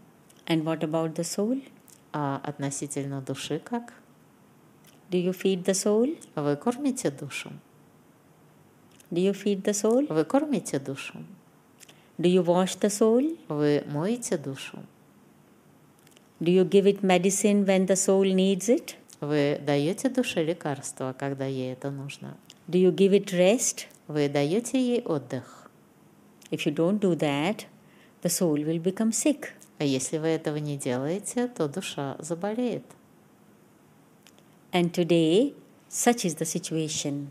[0.46, 1.64] And what about the soul?
[2.14, 3.94] А относительно души как?
[5.10, 6.18] Do you feed the soul?
[6.36, 7.52] Вы кормите душу?
[9.12, 10.06] Do you feed the soul?
[10.14, 11.24] Вы кормите душу?
[12.18, 13.38] Do you wash the soul?
[13.48, 14.80] Вы моете душу?
[16.40, 18.96] Do you give it medicine when the soul needs it?
[19.21, 22.37] Вы даете душе лекарства, когда ей это нужно?
[22.67, 23.87] Do you give it rest?
[24.09, 25.71] Вы даете ей отдых?
[26.51, 27.67] If you don't do that,
[28.23, 29.51] the soul will become sick.
[29.79, 32.85] А если вы этого не делаете, то душа заболеет.
[34.73, 35.55] And today,
[35.89, 37.29] such is the situation.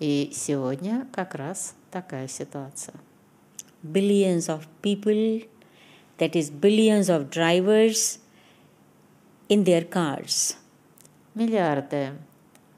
[0.00, 2.94] И сегодня как раз такая ситуация.
[3.82, 5.48] Billions of people,
[6.18, 8.18] that is, billions of drivers
[9.48, 10.57] in their cars.
[11.38, 12.14] Миллиарды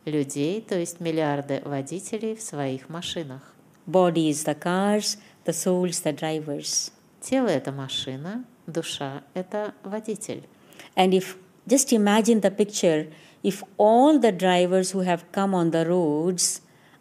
[0.05, 3.55] людей, то есть миллиарды водителей в своих машинах.
[3.87, 6.93] Body is the cars, the souls the drivers.
[7.23, 10.43] Тело– это машина, душа– это водитель.
[10.95, 13.11] And if just imagine the picture
[13.43, 16.61] if all the drivers who have come on the roads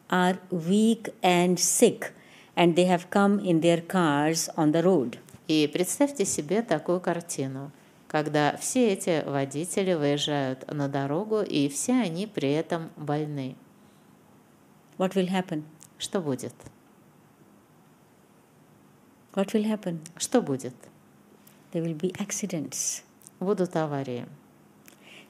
[0.09, 2.13] are weak and sick
[2.55, 5.17] and they have come in their cars on the road.
[5.49, 7.73] И представьте себе такую картину,
[8.09, 13.55] когда все эти водители выезжают на дорогу, и все они при этом больны.
[14.97, 15.63] What will happen?
[15.99, 16.53] Что будет?
[19.33, 19.99] What will happen?
[20.17, 20.73] Что будет?
[21.71, 23.03] There will be accidents.
[23.39, 24.25] Будут аварии.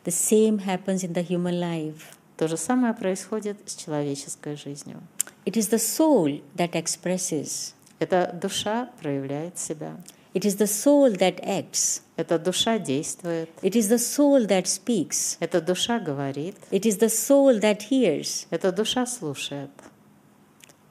[0.06, 2.02] The same happens in the human life.
[2.38, 5.02] То же самое происходит с человеческой жизнью.
[5.46, 7.74] It is the soul that expresses.
[8.00, 9.98] Эта душа проявляет себя.
[10.34, 12.02] It is the soul that acts.
[12.20, 13.50] Эта душа действует.
[13.62, 15.38] It is the soul that speaks.
[15.40, 16.58] Эта душа говорит.
[16.70, 18.46] It is the soul that hears.
[18.50, 19.70] Эта душа слушает.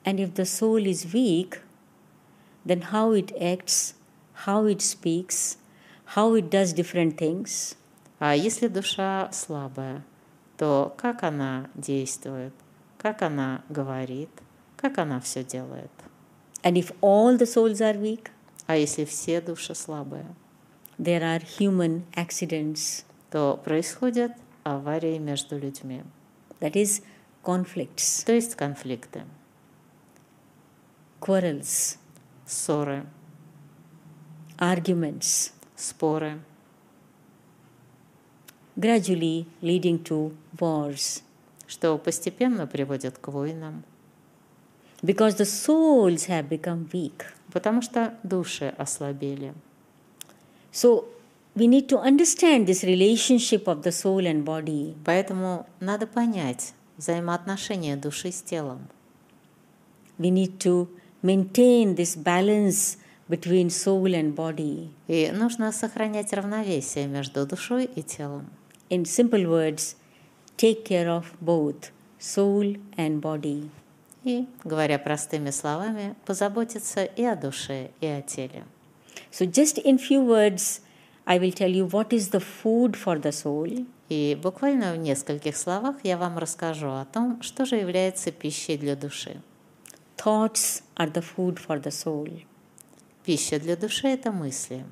[0.06, 1.60] And if the soul is weak,
[2.64, 3.92] then how it acts,
[4.46, 5.58] how it speaks,
[6.16, 7.76] how it does different things,
[8.18, 10.02] А если душа слабая,
[10.56, 12.54] то как она действует,
[12.96, 14.30] как она говорит,
[14.78, 15.90] как она все делает.
[16.62, 18.30] and if all the souls are weak,
[18.66, 20.24] А если все души слабые,
[20.98, 24.32] there are human accidents, то происходят
[24.64, 26.02] аварии между людьми,
[26.60, 27.02] that is,
[27.44, 29.22] conflicts, то есть конфликты,
[31.20, 31.96] quarrels,
[32.46, 33.06] ссоры,
[34.58, 36.40] arguments, споры,
[38.76, 41.22] gradually leading to wars.
[41.66, 43.84] что постепенно приводит к войнам,
[45.00, 47.24] Because the souls have become weak.
[47.52, 49.54] потому что души ослабели.
[50.72, 51.06] So
[51.54, 54.94] we need to understand this relationship of the soul and body.
[55.04, 58.88] Поэтому надо понять взаимоотношения души с телом.
[60.18, 60.88] We need to
[61.22, 62.98] maintain this balance
[63.28, 64.90] between soul and body.
[65.06, 68.50] И нужно сохранять равновесие между душой и телом.
[68.90, 69.96] In simple words,
[70.56, 73.68] take care of both soul and body.
[74.24, 78.64] И, говоря простыми словами, позаботиться и о душе, и о теле.
[79.38, 80.80] So, just in few words,
[81.24, 83.86] I will tell you what is the food for the soul.
[84.08, 88.96] И буквально в нескольких словах я вам расскажу о том, что же является пищей для
[88.96, 89.40] души.
[90.16, 92.44] Thoughts are the food for the soul.
[93.24, 94.84] Пища для души– это мысли.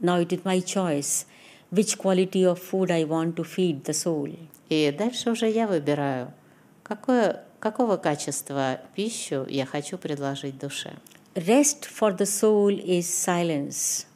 [0.00, 1.26] Now it is my choice
[1.70, 4.34] which quality of food I want to feed the soul.
[4.70, 6.32] И дальше уже я выбираю,
[6.82, 10.94] какое, какого качества пищу я хочу предложить душе.
[11.36, 14.06] Rest for the soul is silence.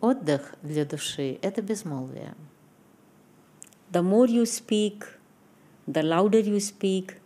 [0.00, 2.36] Отдых для души– это безмолвие.
[3.90, 5.18] The more you speak,
[5.88, 7.16] the louder you speak,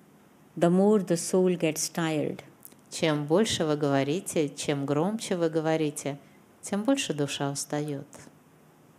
[0.56, 2.40] the more the soul gets tired.
[2.90, 6.18] Чем больше вы говорите, чем громче вы говорите,
[6.62, 8.06] тем больше душа устает.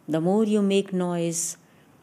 [0.07, 1.57] The more you make noise,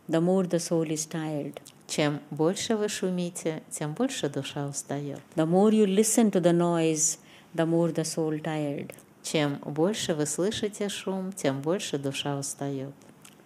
[0.09, 1.61] the more the soul is tired.
[1.87, 5.21] Чем больше вы шумите, тем больше душа устает.
[5.37, 7.21] The more you listen to the noise,
[7.54, 8.94] the more the soul tired.
[9.24, 12.94] Чем больше вы слышите шум, тем больше душа устает.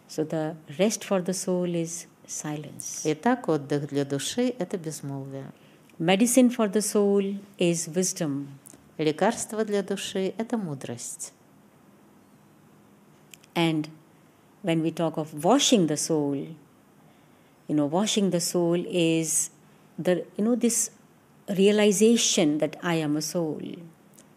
[0.08, 3.02] So the rest for the soul is silence.
[3.06, 5.52] Итак, отдых для души – это безмолвие.
[6.00, 8.48] Medicine for the soul is wisdom.
[8.98, 11.34] Лекарство для души – это мудрость.
[13.56, 13.90] And
[14.64, 16.36] when we talk of washing the soul,
[17.68, 19.50] you know, washing the soul is
[19.98, 20.92] the, you know, this
[21.50, 23.62] realization that I am a soul.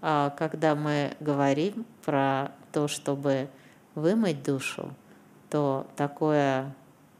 [0.01, 3.49] А когда мы говорим про то, чтобы
[3.95, 4.93] вымыть душу,
[5.49, 6.73] то такое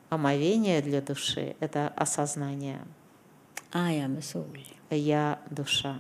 [0.10, 2.80] омовение для души– это осознание.
[3.72, 4.58] I am a soul.
[4.90, 6.00] Я душа.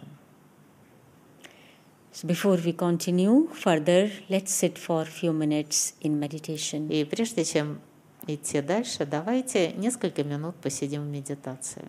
[2.11, 6.89] So before we continue further, let's sit for a few minutes in meditation.
[6.89, 7.79] И прежде чем
[8.25, 11.87] идти дальше, давайте несколько минут посидим в медитации.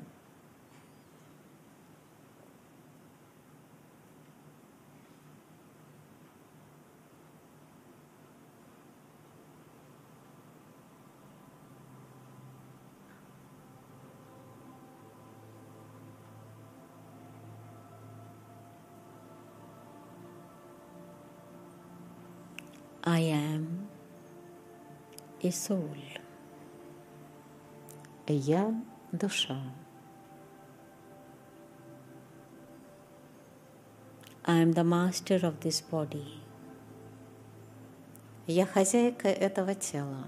[23.09, 23.88] I am
[25.43, 25.95] a soul.
[28.27, 28.73] Я
[29.11, 29.61] душа.
[34.43, 36.41] I am the master of this body.
[38.47, 40.27] Я хозяйка этого тела.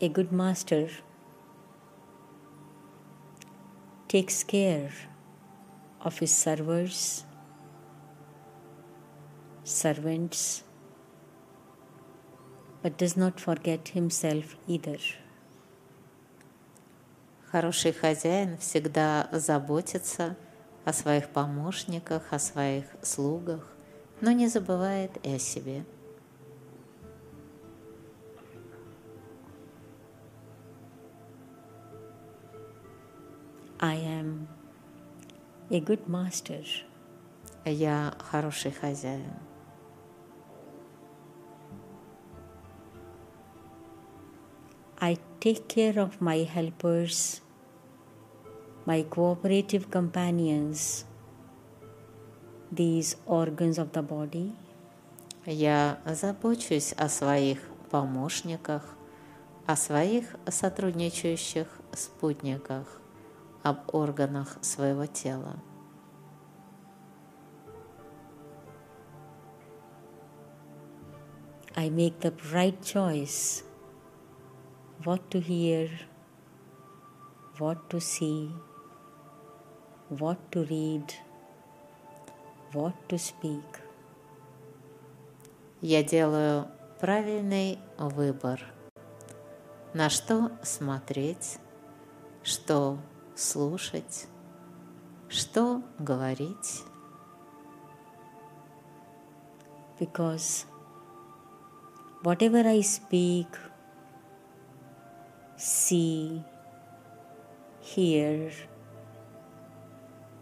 [0.00, 0.90] A good master
[4.08, 4.90] takes care
[6.07, 7.25] of his servers,
[9.65, 10.63] servants,
[12.81, 14.99] but does not forget himself either.
[17.51, 20.37] Хороший хозяин всегда заботится
[20.85, 23.67] о своих помощниках, о своих слугах,
[24.21, 25.85] но не забывает и о себе.
[33.79, 34.47] I am
[35.69, 36.63] a good master.
[37.65, 39.33] Я хороший хозяин.
[44.99, 47.41] I take care of my helpers,
[48.85, 51.05] my cooperative companions,
[52.71, 54.53] these organs of the body.
[55.45, 57.59] Я забочусь о своих
[57.91, 58.83] помощниках,
[59.65, 63.01] о своих сотрудничающих спутниках,
[63.67, 65.57] об органах своего тела.
[71.75, 73.63] I make the right choice
[75.03, 75.89] what to hear,
[77.59, 78.51] what to see,
[80.09, 81.13] what to read,
[82.73, 83.81] what to speak.
[85.81, 86.67] Я делаю
[86.99, 88.61] правильный выбор.
[89.93, 91.59] На что смотреть,
[92.43, 92.97] что
[93.37, 94.27] слушать,
[95.29, 96.83] что говорить.
[99.99, 100.65] Because
[102.23, 103.47] whatever I speak,
[105.57, 106.43] see,
[107.81, 108.51] hear,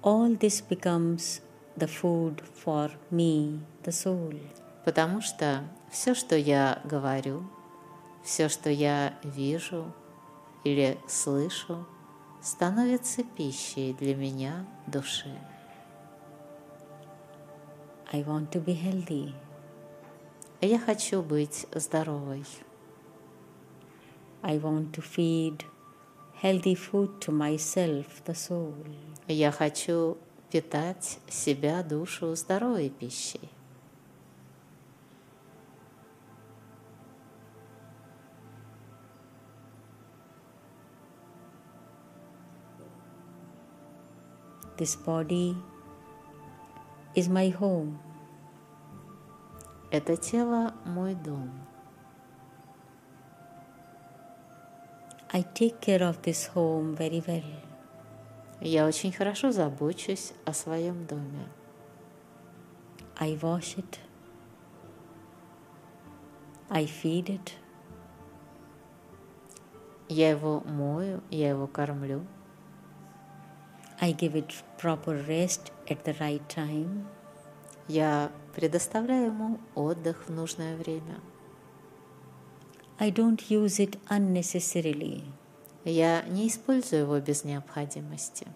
[0.02, 1.42] all this becomes
[1.78, 4.40] the food for me, the soul.
[4.84, 7.44] Потому что все, что я говорю,
[8.24, 9.92] все, что я вижу
[10.64, 11.86] или слышу,
[12.46, 15.36] становится пищей для меня, души.
[18.12, 19.34] I want to be healthy.
[20.62, 22.46] Я хочу быть здоровой.
[24.44, 25.66] I want to feed
[26.40, 28.76] healthy food to myself, the soul.
[29.28, 30.20] Я хочу
[30.52, 33.50] питать себя, душу здоровой пищей.
[44.78, 45.56] This body
[47.16, 47.98] is my home.
[49.90, 51.50] Это тело мой дом.
[55.32, 57.44] I take care of this home very well.
[58.60, 61.48] Я очень хорошо забочусь о своем доме.
[63.18, 64.00] I wash it.
[66.70, 67.54] I feed it.
[70.10, 72.26] Я его мою, я его кормлю.
[74.00, 77.08] I give it proper rest at the right time.
[77.88, 81.20] Я предоставляю ему отдых в нужное время.
[82.98, 85.24] I don't use it unnecessarily.
[85.84, 88.48] Я не использую его без необходимости.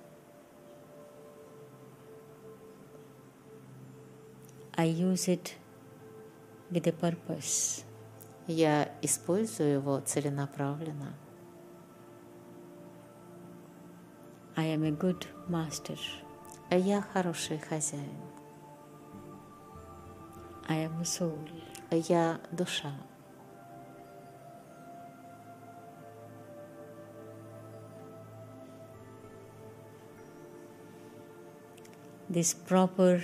[4.75, 5.55] I use it
[6.71, 7.83] with a purpose.
[8.47, 11.13] Я использую его целенаправленно.
[14.57, 15.98] I am a good master.
[16.70, 18.16] А я хороший хозяин.
[20.68, 21.38] I am a soul.
[21.90, 22.92] А я душа.
[32.30, 33.22] This proper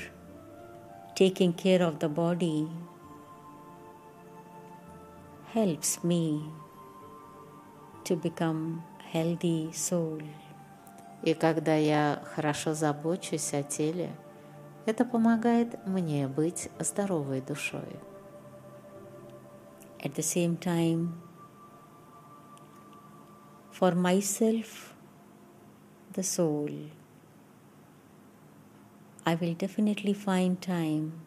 [1.14, 2.68] taking care of the body
[5.54, 6.44] helps me
[8.04, 10.20] to become healthy soul.
[11.25, 14.15] И когда я хорошо забочусь о теле,
[14.85, 17.99] это помогает мне быть здоровой душой.
[19.97, 21.13] At the same time,
[23.71, 24.93] for myself,
[26.13, 26.91] the soul,
[29.25, 31.25] I will definitely find time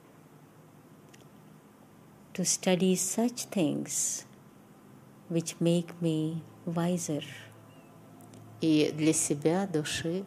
[2.34, 4.26] to study such things
[5.28, 7.24] which make me wiser.
[8.60, 10.24] И для себя, души,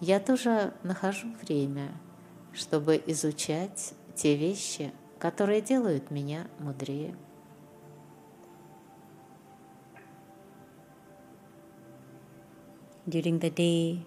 [0.00, 1.90] я тоже нахожу время,
[2.52, 7.14] чтобы изучать те вещи, которые делают меня мудрее.
[13.06, 14.04] During the day,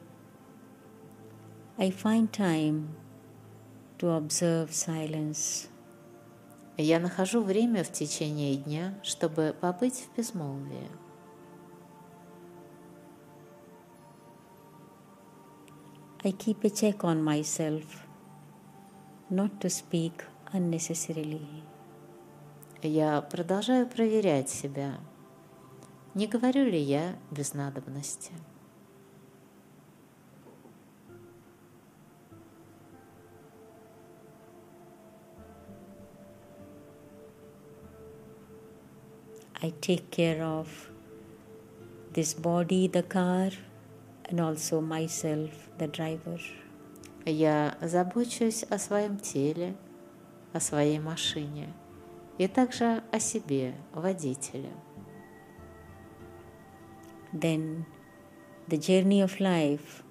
[1.78, 2.88] I find time
[3.98, 5.68] to observe silence.
[6.78, 11.03] Я нахожу время в течение дня, чтобы побыть в безмолвии.
[16.26, 18.08] I keep a check on myself
[19.30, 21.64] not to speak unnecessarily.
[22.82, 25.00] Я продолжаю проверять себя.
[26.14, 28.32] Не говорю ли я без надобности?
[39.62, 40.70] I take care of
[42.14, 43.52] this body, the car,
[44.30, 46.40] and also myself, the driver.
[47.26, 49.76] Я забочусь о своем теле,
[50.52, 51.74] о своей машине
[52.38, 54.72] и также о себе, водителе.
[57.32, 57.86] Then
[58.68, 60.04] the journey of life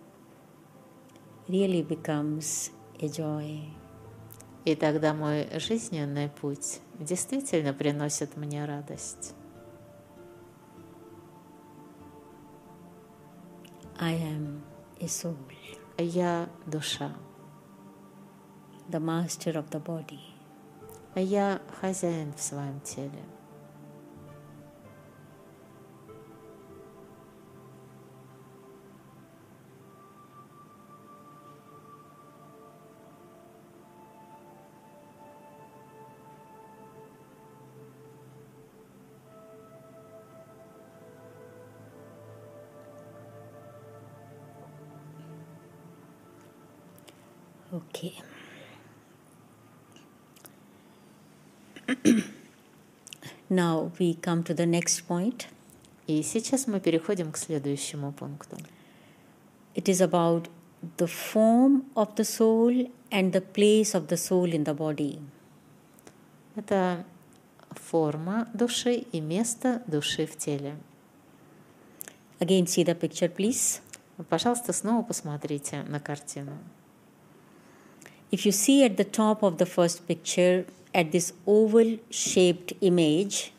[1.48, 3.68] really becomes a joy.
[4.64, 9.34] И тогда мой жизненный путь действительно приносит мне радость.
[14.01, 14.61] I am
[14.99, 15.35] a soul,
[15.97, 17.11] Я душа,
[18.89, 20.19] the master of the body.
[21.15, 23.23] я хозяин в своем теле.
[53.52, 55.46] Now we come to the next point.
[56.06, 58.56] И сейчас мы переходим к следующему пункту.
[59.74, 60.48] It is about
[60.98, 65.20] the form of the soul and the place of the soul in the body.
[66.56, 67.04] Это
[67.70, 70.76] форма души и место души в теле.
[72.40, 73.80] Again, see the picture, please.
[74.28, 76.52] Пожалуйста, снова посмотрите на картину.
[78.32, 80.64] If you see at the top of the first picture,
[80.94, 83.52] at this oval shaped image,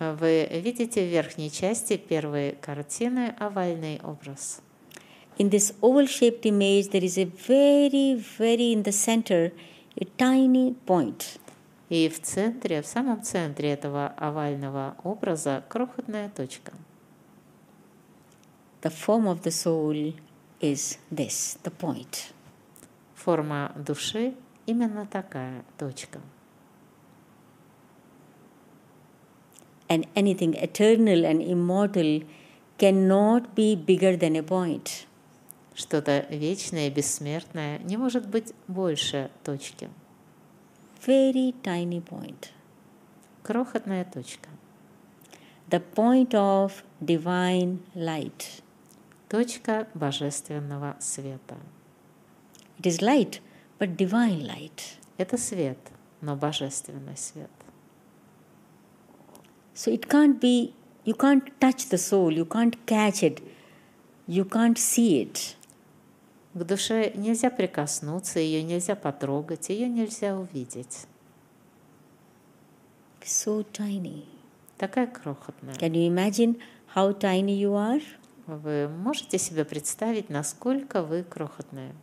[0.00, 4.62] Вы видите в верхней части первой картины овальный образ.
[5.36, 9.52] In this oval shaped image, there is a very, very in the center,
[10.00, 11.38] a tiny point.
[11.90, 16.72] И в центре, в самом центре этого овального образа крохотная точка.
[18.80, 20.14] The form of the soul
[20.60, 22.32] is this, the point.
[23.14, 24.34] Форма души
[24.66, 26.20] именно такая точка.
[29.88, 32.22] And anything eternal and immortal
[32.78, 35.06] cannot be bigger than a point.
[35.74, 39.88] Что-то вечное и бессмертное не может быть больше точки.
[41.06, 42.50] Very tiny point.
[43.42, 44.50] Крохотная точка.
[45.68, 48.62] The point of divine light.
[49.30, 51.56] Точка божественного света.
[52.80, 53.40] It is light,
[53.78, 54.98] but divine light.
[55.18, 55.78] Это свет,
[56.20, 57.50] но божественный свет.
[59.72, 60.74] So it can't be,
[61.04, 63.40] you can't touch the soul, you can't catch it,
[64.26, 65.54] you can't see it.
[66.52, 71.06] К душе нельзя прикоснуться, ее нельзя потрогать, ее нельзя увидеть.
[73.22, 74.24] So tiny.
[74.76, 75.74] Такая крохотная.
[75.76, 76.60] Can you imagine
[76.96, 78.02] how tiny you are?
[78.56, 81.94] Вы можете себе представить, насколько вы крохотная?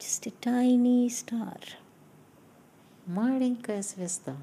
[0.00, 1.60] Just a tiny star.
[3.06, 4.34] Маленькая звезда.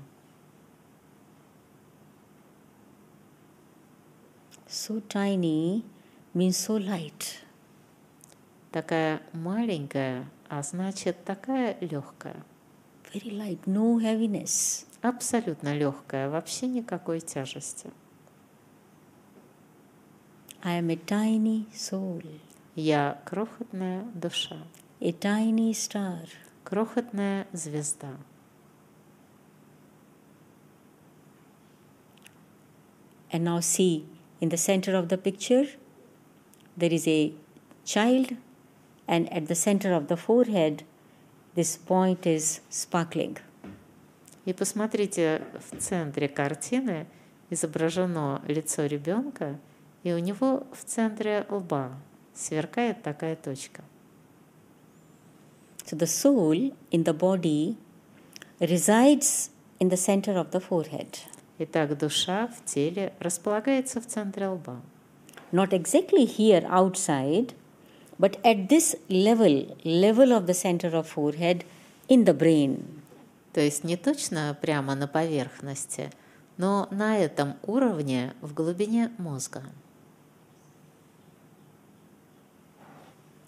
[4.68, 5.84] So tiny
[6.34, 7.42] means so light.
[8.72, 12.46] Такая маленькая, а значит такая легкая.
[13.12, 14.86] Very light, no heaviness.
[15.02, 17.92] Абсолютно легкая, вообще никакой тяжести.
[20.63, 22.23] I am a tiny soul,
[22.75, 24.57] Я крохотная душа,
[25.01, 26.27] a tiny star.
[26.65, 28.17] крохотная звезда.
[33.31, 34.07] And now see,
[34.41, 35.67] in the center of the picture,
[36.77, 37.33] there is a
[37.85, 38.37] child,
[39.07, 40.85] and at the center of the forehead,
[41.55, 43.39] this point is sparkling.
[44.45, 47.07] И посмотрите, в центре картины
[47.51, 49.59] изображено лицо ребенка,
[50.04, 51.92] и у него в центре лба
[52.34, 53.84] сверкает такая точка.
[55.86, 57.76] So the soul in the body
[58.60, 61.18] resides in the center of the forehead.
[61.58, 64.82] Итак, душа в теле располагается в центре лба.
[65.52, 67.54] Not exactly here outside,
[68.20, 71.66] but at this level, level of the center of forehead
[72.08, 73.02] in the brain.
[73.54, 76.12] То есть не точно прямо на поверхности,
[76.58, 79.64] но на этом уровне в глубине мозга.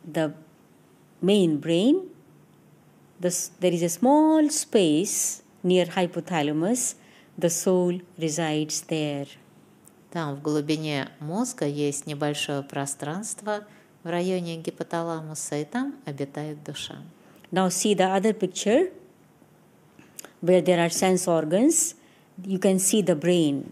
[0.06, 0.34] The
[1.22, 2.10] main brain,
[3.20, 6.96] this, there is a small space near hypothalamus,
[7.38, 9.28] the soul resides there.
[10.12, 13.66] Там в глубине мозга есть небольшое пространство
[14.04, 16.98] в районе гипоталамуса, и там обитает душа.
[17.52, 18.92] Now see the other picture
[20.42, 21.96] where there are sense organs.
[22.44, 23.72] You can see the brain.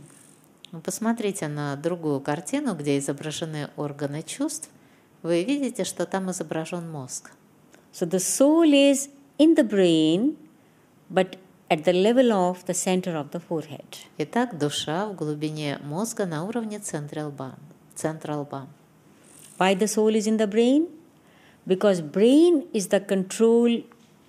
[0.72, 4.70] Ну, Посмотрите на другую картину, где изображены органы чувств.
[5.22, 7.32] Вы видите, что там изображен мозг.
[7.92, 10.38] So the soul is in the brain,
[11.10, 11.38] but
[11.70, 14.08] at the level of the center of the forehead.
[14.18, 17.56] Итак, душа в глубине мозга на уровне центра лба.
[17.96, 18.68] Центра лба.
[19.58, 20.88] Why the soul is in the brain?
[21.68, 23.84] Because brain is the control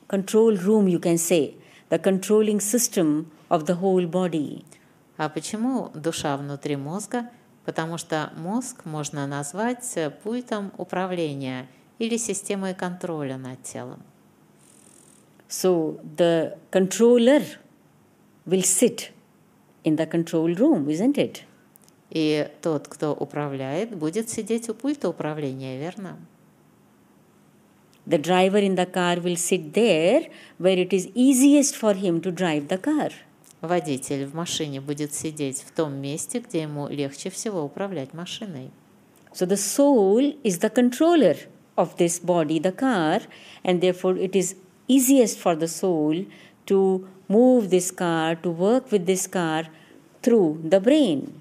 [0.09, 1.55] control room, you can say,
[1.89, 4.65] the controlling system of the whole body.
[5.17, 7.31] А почему душа внутри мозга?
[7.65, 14.03] Потому что мозг можно назвать э, пультом управления или системой контроля над телом.
[15.49, 17.43] So the controller
[18.47, 19.11] will sit
[19.85, 21.43] in the control room, isn't it?
[22.11, 26.19] И тот, кто управляет, будет сидеть у пульта управления, верно?
[28.07, 32.33] The driver in the car will sit there where it is easiest for him to
[32.33, 33.13] drive the car.
[33.61, 38.71] Водитель в машине будет сидеть в том месте, где ему легче всего управлять машиной.
[39.33, 41.37] So the soul is the controller
[41.77, 43.21] of this body, the car,
[43.63, 44.57] and therefore it is
[44.89, 46.27] easiest for the soul
[46.67, 49.67] to move this car, to work with this car
[50.23, 51.33] through the brain.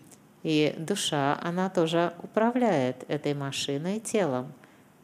[0.44, 4.54] И душа, она тоже управляет этой машиной телом.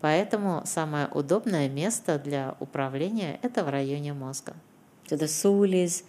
[0.01, 4.53] Поэтому самое удобное место для управления– это в районе мозга.
[5.07, 6.03] So the soul is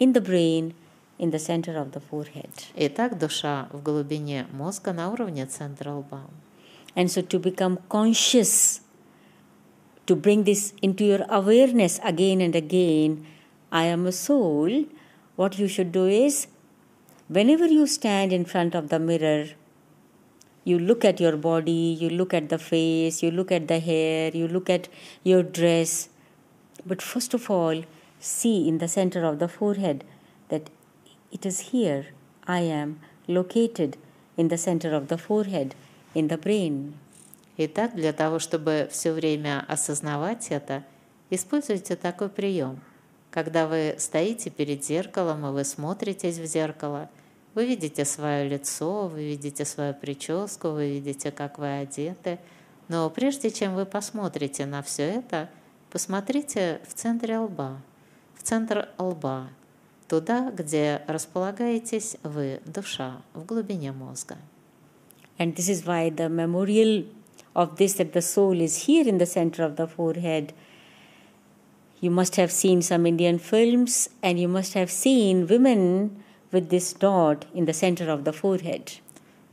[0.00, 0.74] in the brain,
[1.18, 2.50] in the center of the forehead.
[2.76, 6.22] Итак, душа в глубине мозга на уровне центра лба.
[6.94, 8.80] And so to become conscious,
[10.06, 13.26] to bring this into your awareness again and again,
[13.70, 14.86] I am a soul,
[15.36, 16.46] what you should do is
[17.28, 19.48] whenever you stand in front of the mirror,
[20.64, 24.30] you look at your body, you look at the face, you look at the hair,
[24.34, 24.88] you look at
[25.22, 26.08] your dress.
[26.84, 27.82] But first of all,
[28.21, 30.05] see in the center of the forehead
[30.49, 30.69] that
[31.31, 32.05] it is here
[32.47, 33.97] I am located
[34.37, 35.75] in the center of the forehead,
[36.13, 36.93] in the brain.
[37.57, 40.83] Итак, для того, чтобы все время осознавать это,
[41.29, 42.79] используйте такой прием.
[43.29, 47.09] Когда вы стоите перед зеркалом и вы смотритесь в зеркало,
[47.53, 52.39] вы видите свое лицо, вы видите свою прическу, вы видите, как вы одеты.
[52.87, 55.49] Но прежде чем вы посмотрите на все это,
[55.89, 57.81] посмотрите в центре лба,
[58.41, 59.49] в центр лба,
[60.07, 64.37] туда, где располагаетесь вы, душа, в глубине мозга.
[65.37, 67.05] And this is why the memorial
[67.53, 70.53] of this that the soul is here in the center of the forehead.
[72.01, 76.93] You must have seen some Indian films and you must have seen women with this
[76.93, 79.01] dot in the center of the forehead.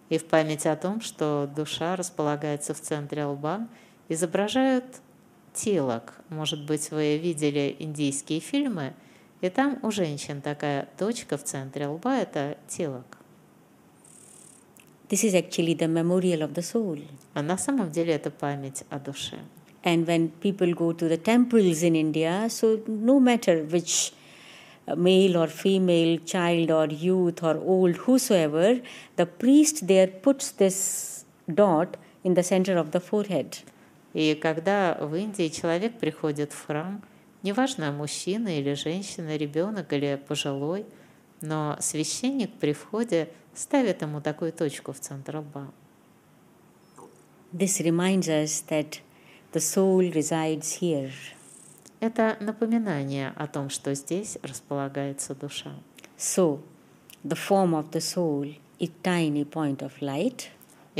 [0.08, 3.68] И в память о том, что душа располагается в центре лба,
[4.08, 5.02] изображают
[5.58, 6.14] телок.
[6.30, 8.92] Может быть, вы видели индийские фильмы–
[9.40, 13.18] и там у женщин такая точка в центре лба– это телок.
[15.08, 17.00] This is actually the memorial of the soul.
[17.34, 19.38] А на самом деле это память о душе.
[19.84, 24.12] And when people go to the temples in India, so no matter which
[24.96, 28.80] male or female, child or youth or old, whosoever,
[29.16, 33.58] the priest there puts this dot in the center of the forehead.
[34.14, 37.02] И когда в Индии человек приходит в храм–
[37.42, 40.84] Неважно, мужчина или женщина, ребенок или пожилой,
[41.40, 45.72] но священник при входе ставит ему такую точку в центр лба.
[47.52, 49.00] This reminds us that
[49.52, 51.12] the soul resides here.
[52.00, 55.72] Это напоминание о том, что здесь располагается душа.
[56.16, 56.60] So,
[57.24, 60.48] the form of the soul is tiny point of light.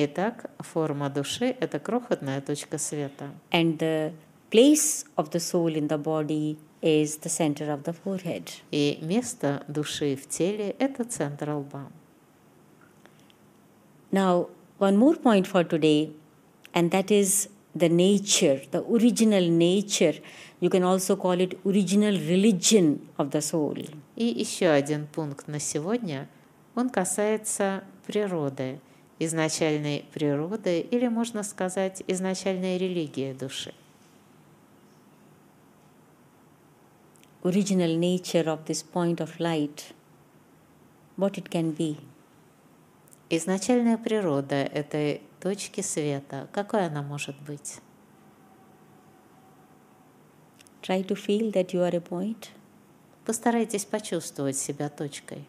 [0.01, 3.31] Итак, форма души– это крохотная точка света.
[3.51, 4.13] And the
[4.49, 8.49] place of the soul in the body is the center of the forehead.
[8.71, 11.91] И место души в теле– это центр лба.
[14.13, 16.13] Now, one more point for today,
[16.73, 20.15] and that is the nature, the original nature.
[20.61, 23.85] You can also call it original religion of the soul.
[24.15, 26.29] И еще один пункт на сегодня.
[26.77, 28.79] Он касается природы,
[29.19, 33.75] изначальной природы, или можно сказать, изначальной религии души.
[37.43, 39.93] original nature of this point of light,
[41.17, 41.97] what it can be.
[43.31, 47.81] Изначальная природа этой точки света, какой она может быть?
[50.83, 52.49] Try to feel that you are a point.
[53.25, 55.47] Постарайтесь почувствовать себя точкой.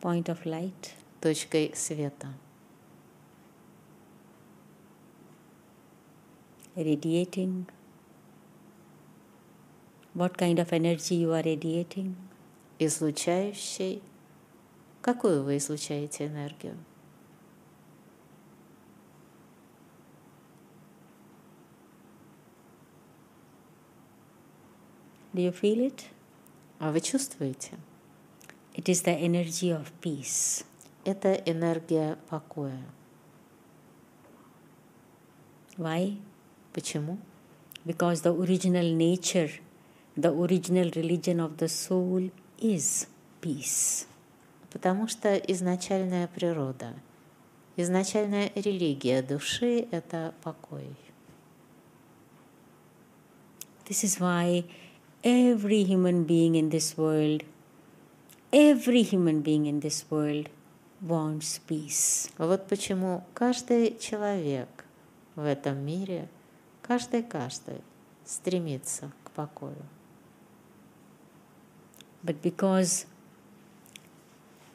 [0.00, 0.94] Point of light.
[1.20, 2.28] Точкой света.
[6.84, 7.66] radiating?
[10.14, 12.16] What kind of energy you are radiating?
[12.78, 14.02] Излучающий.
[15.02, 16.76] Какую вы излучаете энергию?
[25.32, 26.04] Do you feel it?
[26.78, 27.78] А вы чувствуете?
[28.78, 30.64] It is the energy of peace.
[31.04, 32.80] Это энергия покоя.
[35.76, 36.16] Why?
[36.72, 37.18] Почему?
[37.84, 39.50] Because the original nature,
[40.16, 43.08] the original religion of the soul is
[43.40, 44.06] peace.
[44.70, 46.94] Потому что изначальная природа,
[47.76, 50.94] изначальная религия души– это покой.
[53.86, 54.64] This is why
[55.24, 57.42] every human being in this world,
[58.52, 60.48] every human being in this world
[61.00, 62.30] wants peace.
[62.38, 64.68] Вот почему каждый человек
[65.36, 66.28] в этом мире–
[66.88, 67.82] Каждый-каждый
[68.24, 69.76] стремится к покою.
[72.22, 73.04] But because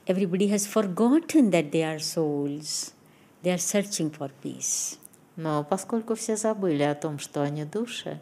[0.05, 2.93] everybody has forgotten that they are souls,
[3.41, 4.99] they are searching for peace.
[5.35, 8.21] Но поскольку все забыли о том, что они души,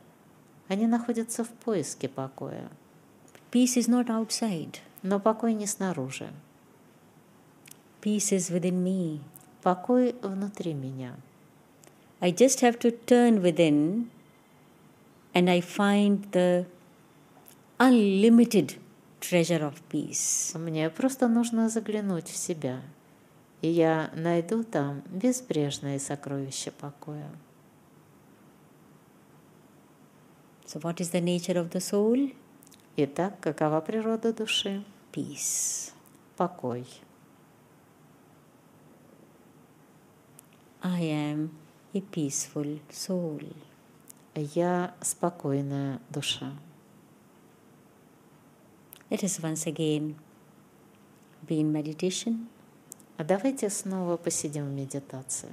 [0.70, 2.72] они находятся в поиске покоя.
[3.52, 4.78] Peace is not outside.
[5.04, 6.30] Но покой не снаружи.
[8.02, 9.20] Peace is within me.
[9.62, 11.16] Покой внутри меня.
[12.20, 14.10] I just have to turn within
[15.34, 16.66] and I find the
[17.80, 18.80] unlimited
[19.20, 20.58] treasure of peace.
[20.58, 22.82] Мне просто нужно заглянуть в себя,
[23.62, 27.30] и я найду там безбрежные сокровища покоя.
[30.66, 32.34] So what is the nature of the soul?
[32.97, 34.84] Итак, какова природа души?
[35.12, 35.91] Peace.
[36.38, 36.86] Покой.
[40.82, 41.51] I am
[41.93, 43.53] a peaceful soul.
[44.36, 46.53] Я спокойная душа.
[49.09, 50.16] Let us once again
[51.45, 52.47] be in meditation.
[53.18, 55.51] А давайте снова посидим в медитации.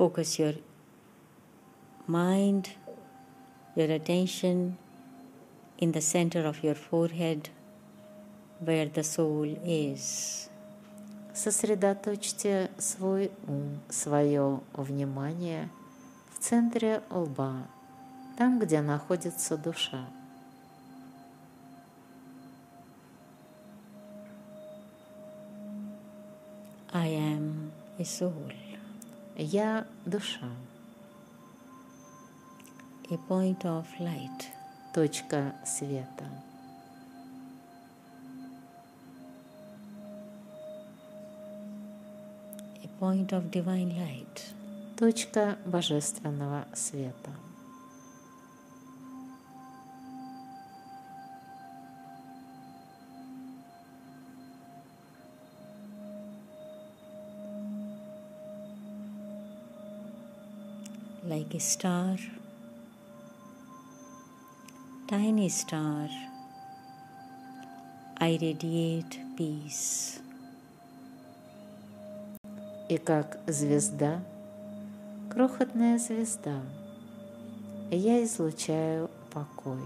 [0.00, 0.54] Focus your
[2.06, 2.70] mind,
[3.76, 4.78] your attention
[5.76, 7.50] in the center of your forehead
[8.60, 10.48] where the soul is.
[11.34, 15.68] Сосредоточьте свой ум, свое внимание
[16.30, 17.68] в центре лба,
[18.38, 20.06] там, где находится душа.
[26.90, 28.50] I am a soul,
[29.36, 30.48] Я душа,
[33.10, 34.50] a point of light.
[34.92, 36.24] точка света.
[42.82, 44.54] a point of divine light.
[44.96, 47.30] Точка божественного света.
[61.50, 62.16] Like a star,
[65.08, 66.08] tiny star,
[68.18, 70.20] I radiate peace.
[72.88, 74.20] И как звезда,
[75.30, 76.60] крохотная звезда,
[77.90, 79.80] я излучаю покой.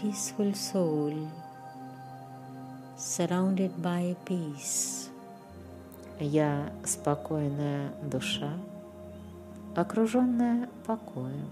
[0.00, 1.28] peaceful soul
[2.96, 5.10] surrounded by peace.
[6.18, 8.52] Я спокойная душа,
[9.74, 11.48] окруженная покоем.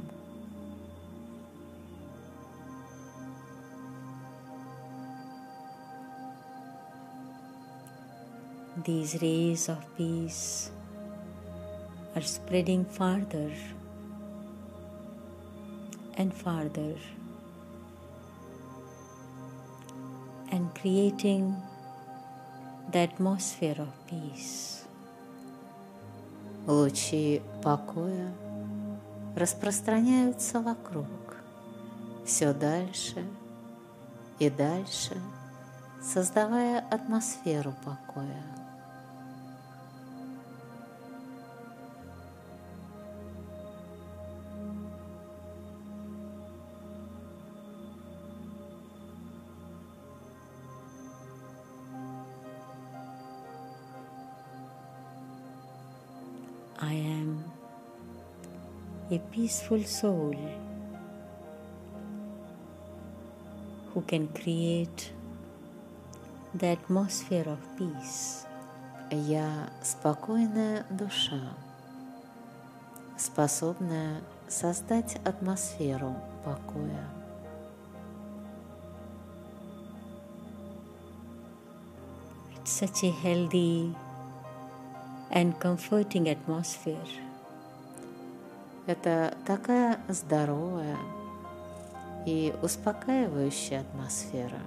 [8.84, 10.70] These rays of peace
[12.16, 13.52] are spreading farther
[16.16, 16.96] and farther
[20.81, 21.55] Creating
[22.91, 24.85] the atmosphere of peace.
[26.67, 28.31] Лучи покоя
[29.35, 31.07] распространяются вокруг,
[32.25, 33.25] все дальше
[34.39, 35.17] и дальше,
[36.01, 38.58] создавая атмосферу покоя.
[59.38, 60.36] peaceful soul
[63.92, 65.12] who can create
[66.54, 68.46] the atmosphere of peace.
[69.10, 71.40] Я спокойная душа,
[73.16, 76.14] способная создать атмосферу
[76.44, 77.08] покоя.
[82.56, 83.94] It's such a healthy
[85.30, 86.96] and comforting atmosphere.
[88.89, 90.97] Это такая здоровая
[92.25, 94.57] и успокаивающая атмосфера.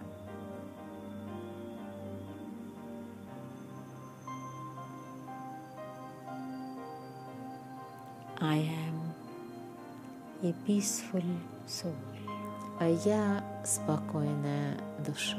[8.41, 9.13] I am
[10.45, 11.25] a peaceful
[11.67, 11.93] soul.
[12.79, 15.39] А я спокойная душа.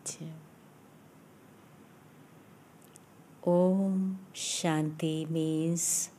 [0.00, 0.32] Шанти.
[3.42, 6.10] Om Shanti means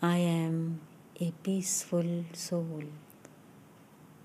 [0.00, 0.80] I am
[1.20, 2.84] a peaceful soul.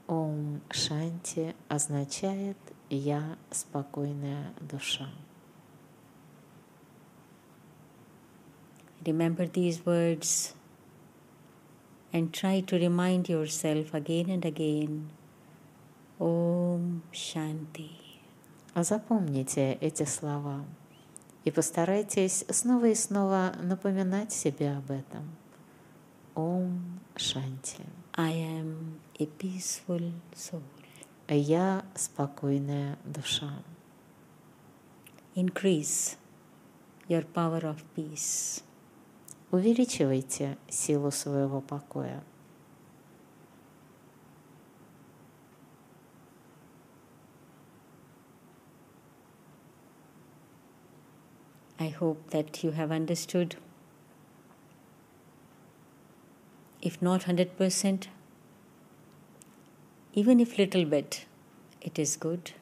[0.07, 2.57] Ом Шанти означает
[2.90, 5.07] «я спокойная душа».
[9.06, 10.56] Remember these words
[12.11, 15.11] and try to remind yourself again and again
[16.19, 17.91] Om Shanti.
[18.74, 20.65] А запомните эти слова
[21.45, 25.36] и постарайтесь снова и снова напоминать себе об этом.
[26.35, 27.85] Ом Шанти.
[28.16, 30.62] I am a peaceful soul.
[31.28, 33.51] Я спокойная душа.
[35.35, 36.16] Increase
[37.09, 38.62] your power of peace.
[39.51, 42.23] Увеличивайте силу своего покоя.
[51.85, 53.56] I hope that you have understood.
[56.81, 58.09] If not 100%,
[60.15, 61.27] even if little bit,
[61.82, 62.52] it is good.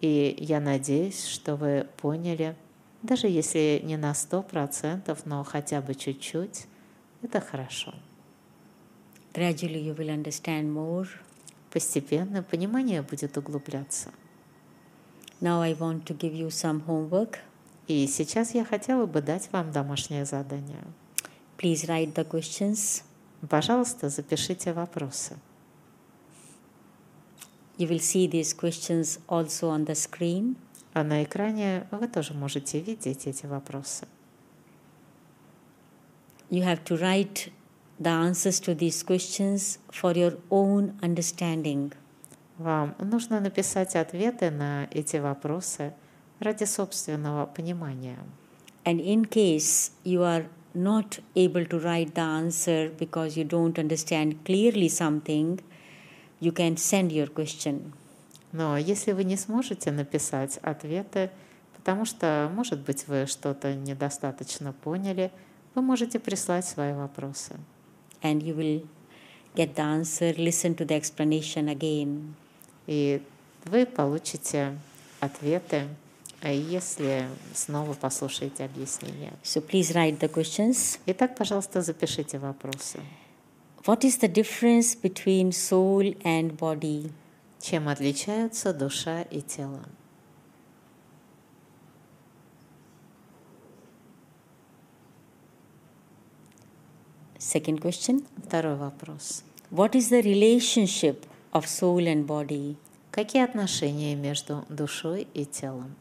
[0.00, 2.56] И я надеюсь, что вы поняли,
[3.02, 6.66] даже если не на сто процентов, но хотя бы чуть-чуть,
[7.22, 7.94] это хорошо.
[9.32, 11.08] Gradually, you will understand more.
[11.70, 14.10] Постепенно понимание будет углубляться.
[15.40, 17.38] Now, I want to give you some homework.
[17.88, 20.84] И сейчас я хотела бы дать вам домашнее задание.
[21.56, 23.02] Please write the questions.
[23.48, 25.38] Пожалуйста, запишите вопросы.
[27.78, 30.56] You will see these questions also on the screen.
[30.92, 34.06] А на экране вы тоже можете видеть эти вопросы.
[36.50, 37.50] You have to write
[37.98, 41.94] the answers to these questions for your own understanding.
[42.58, 45.94] Вам нужно написать ответы на эти вопросы
[46.40, 48.18] ради собственного понимания.
[48.84, 54.44] And in case you are not able to write the answer because you don't understand
[54.44, 55.60] clearly something,
[56.40, 57.92] you can send your question.
[58.52, 61.30] Но если вы не сможете написать ответы,
[61.76, 65.30] потому что, может быть, вы что-то недостаточно поняли,
[65.74, 67.56] вы можете прислать свои вопросы.
[68.22, 68.86] And you will
[69.54, 72.32] get the answer, listen to the explanation again.
[72.86, 73.22] И
[73.64, 74.78] вы получите
[75.20, 76.07] ответы, а
[76.42, 79.32] если снова послушаете объяснение.
[79.42, 80.98] So please write the questions.
[81.06, 83.00] Итак, пожалуйста, запишите вопросы.
[83.84, 87.10] What is the difference between soul and body?
[87.60, 89.82] Чем отличаются душа и тело?
[97.38, 99.42] Second question Второй вопрос.
[99.70, 102.76] What is the relationship of soul and body?
[103.10, 105.96] Какие отношения между душой и телом?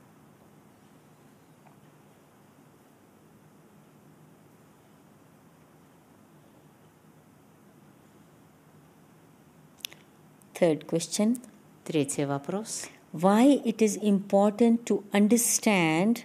[10.59, 11.39] Third question
[11.85, 12.88] Третий вопрос.
[13.13, 16.23] Why it is important to understand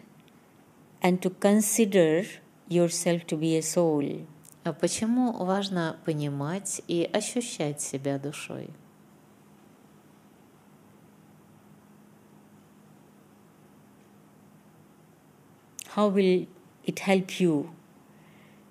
[1.02, 2.24] and to consider
[2.66, 4.26] yourself to be a soul?
[4.64, 8.70] А почему важно понимать и ощущать себя душой?
[15.94, 16.48] How will
[16.86, 17.68] it help you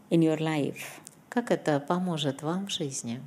[0.09, 1.01] in your life?
[1.29, 3.21] Как это поможет вам в жизни?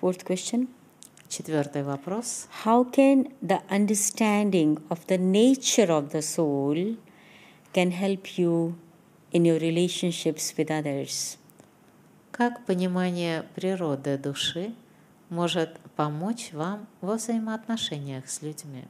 [0.00, 0.68] Fourth question
[1.28, 2.48] Четвертый вопрос.
[2.64, 6.96] How can the understanding of the nature of the soul
[7.72, 8.76] can help you
[9.32, 11.38] in your relationships with others?
[12.30, 14.74] Как понимание природы души
[15.30, 18.84] может помочь вам во взаимоотношениях с людьми?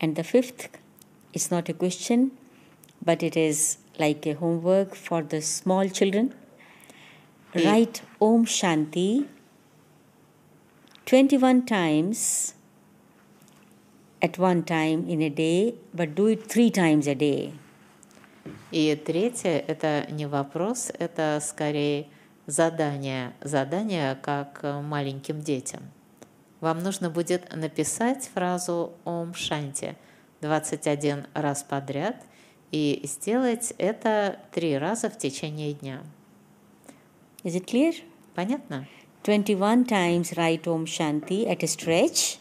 [0.00, 0.68] And the fifth
[1.32, 2.32] is not a question,
[3.07, 3.59] but it is
[4.03, 6.25] like a homework for the small children.
[7.55, 9.09] Ye- Write Om Shanti
[11.05, 12.53] 21 times
[14.21, 17.53] at one time in a day, but do it three times a day.
[18.71, 22.07] И третье– это не вопрос, это скорее
[22.47, 23.33] задание.
[23.41, 25.81] Задание как э, маленьким детям.
[26.59, 29.95] Вам нужно будет написать фразу «Ом Шанти»
[30.41, 32.17] 21 раз подряд
[32.71, 36.01] и сделать это три раза в течение дня.
[37.43, 37.93] Is it clear?
[38.35, 38.87] Понятно?
[39.23, 42.39] 21 times write Om Shanti at a stretch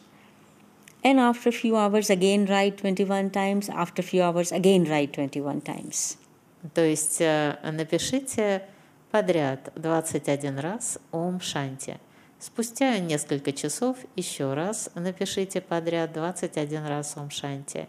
[1.07, 3.69] And after a few hours, again write 21 times.
[3.69, 6.17] After a few hours, again write 21 times.
[6.75, 8.63] То есть э, напишите
[9.13, 11.99] подряд 21 раз Ом Шанти.
[12.41, 17.87] Спустя несколько часов еще раз напишите подряд 21 раз Ом Шанти.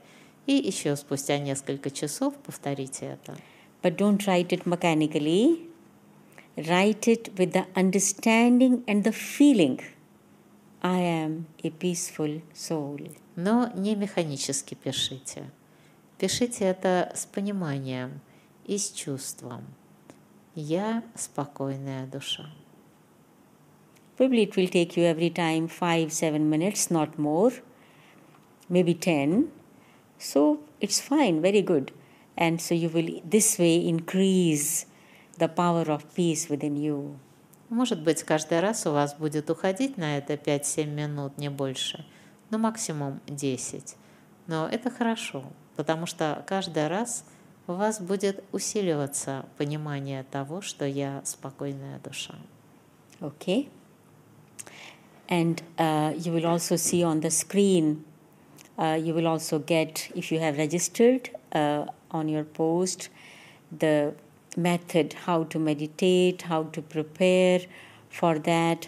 [0.48, 3.38] И еще спустя несколько часов повторите это.
[3.84, 5.69] But don't write it mechanically.
[6.56, 9.80] Write it with the understanding and the feeling
[10.82, 13.11] I am a peaceful soul.
[13.36, 15.52] Но не механически пишите.
[16.18, 18.22] Пишите это с пониманием
[18.65, 19.65] и с чувством.
[20.56, 22.49] Я спокойная душа.
[24.18, 27.53] Probably it will take you every time five, seven minutes, not more,
[28.68, 29.52] maybe 10.
[30.19, 31.91] So it's fine, very good.
[32.38, 34.85] And so you will this way increase
[35.38, 37.19] the power of peace within you.
[37.69, 42.06] Может быть, каждый раз у вас будет уходить на это 5-7 минут, не больше,
[42.49, 43.98] но максимум 10.
[44.48, 45.44] Но это хорошо,
[45.76, 47.26] потому что каждый раз
[47.68, 52.35] у вас будет усиливаться понимание того, что я спокойная душа.
[53.19, 53.69] Okay.
[55.27, 58.06] And uh, you will also see on the screen,
[58.78, 63.10] uh, you will also get, if you have registered uh, on your post,
[63.72, 64.14] the
[64.56, 67.62] method how to meditate, how to prepare
[68.10, 68.88] for that.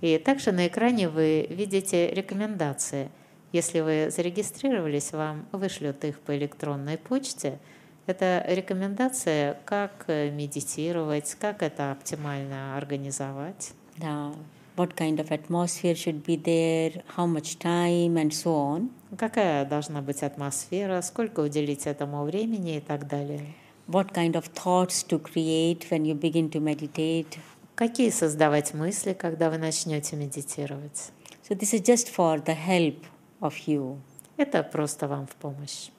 [0.00, 3.10] И также на экране вы видите рекомендации.
[3.52, 7.58] Если вы зарегистрировались, вам вышлют их по электронной почте.
[8.06, 13.72] Это рекомендация, как медитировать, как это оптимально организовать.
[13.98, 14.34] Now,
[14.79, 18.89] what kind of atmosphere should be there, how much time, and so on.
[19.17, 23.45] Какая должна быть атмосфера, сколько уделить этому времени и так далее.
[23.87, 27.37] What kind of thoughts to create when you begin to meditate.
[27.75, 31.11] Какие создавать мысли, когда вы начнете медитировать?
[31.47, 33.05] So, this is just for the help
[33.41, 33.99] of you.
[34.37, 35.89] Это просто вам в помощь.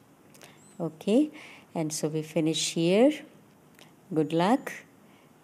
[0.78, 1.30] Okay,
[1.74, 3.12] and so we finish here.
[4.10, 4.72] Good luck.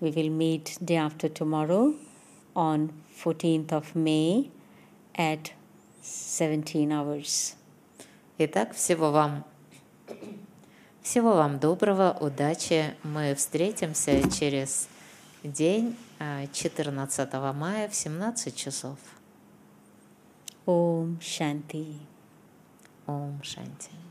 [0.01, 1.95] We will meet day after tomorrow
[2.55, 2.93] on
[3.24, 4.50] 14th of May
[5.16, 5.52] at
[6.02, 7.56] 17 hours.
[8.38, 9.44] Итак, всего вам
[11.08, 12.94] всего вам доброго, удачи.
[13.04, 14.90] Мы встретимся через
[15.42, 15.96] день
[16.52, 18.98] 14 мая в 17 часов.
[20.66, 21.96] Om Shanti.
[23.06, 24.07] Ом Шанти.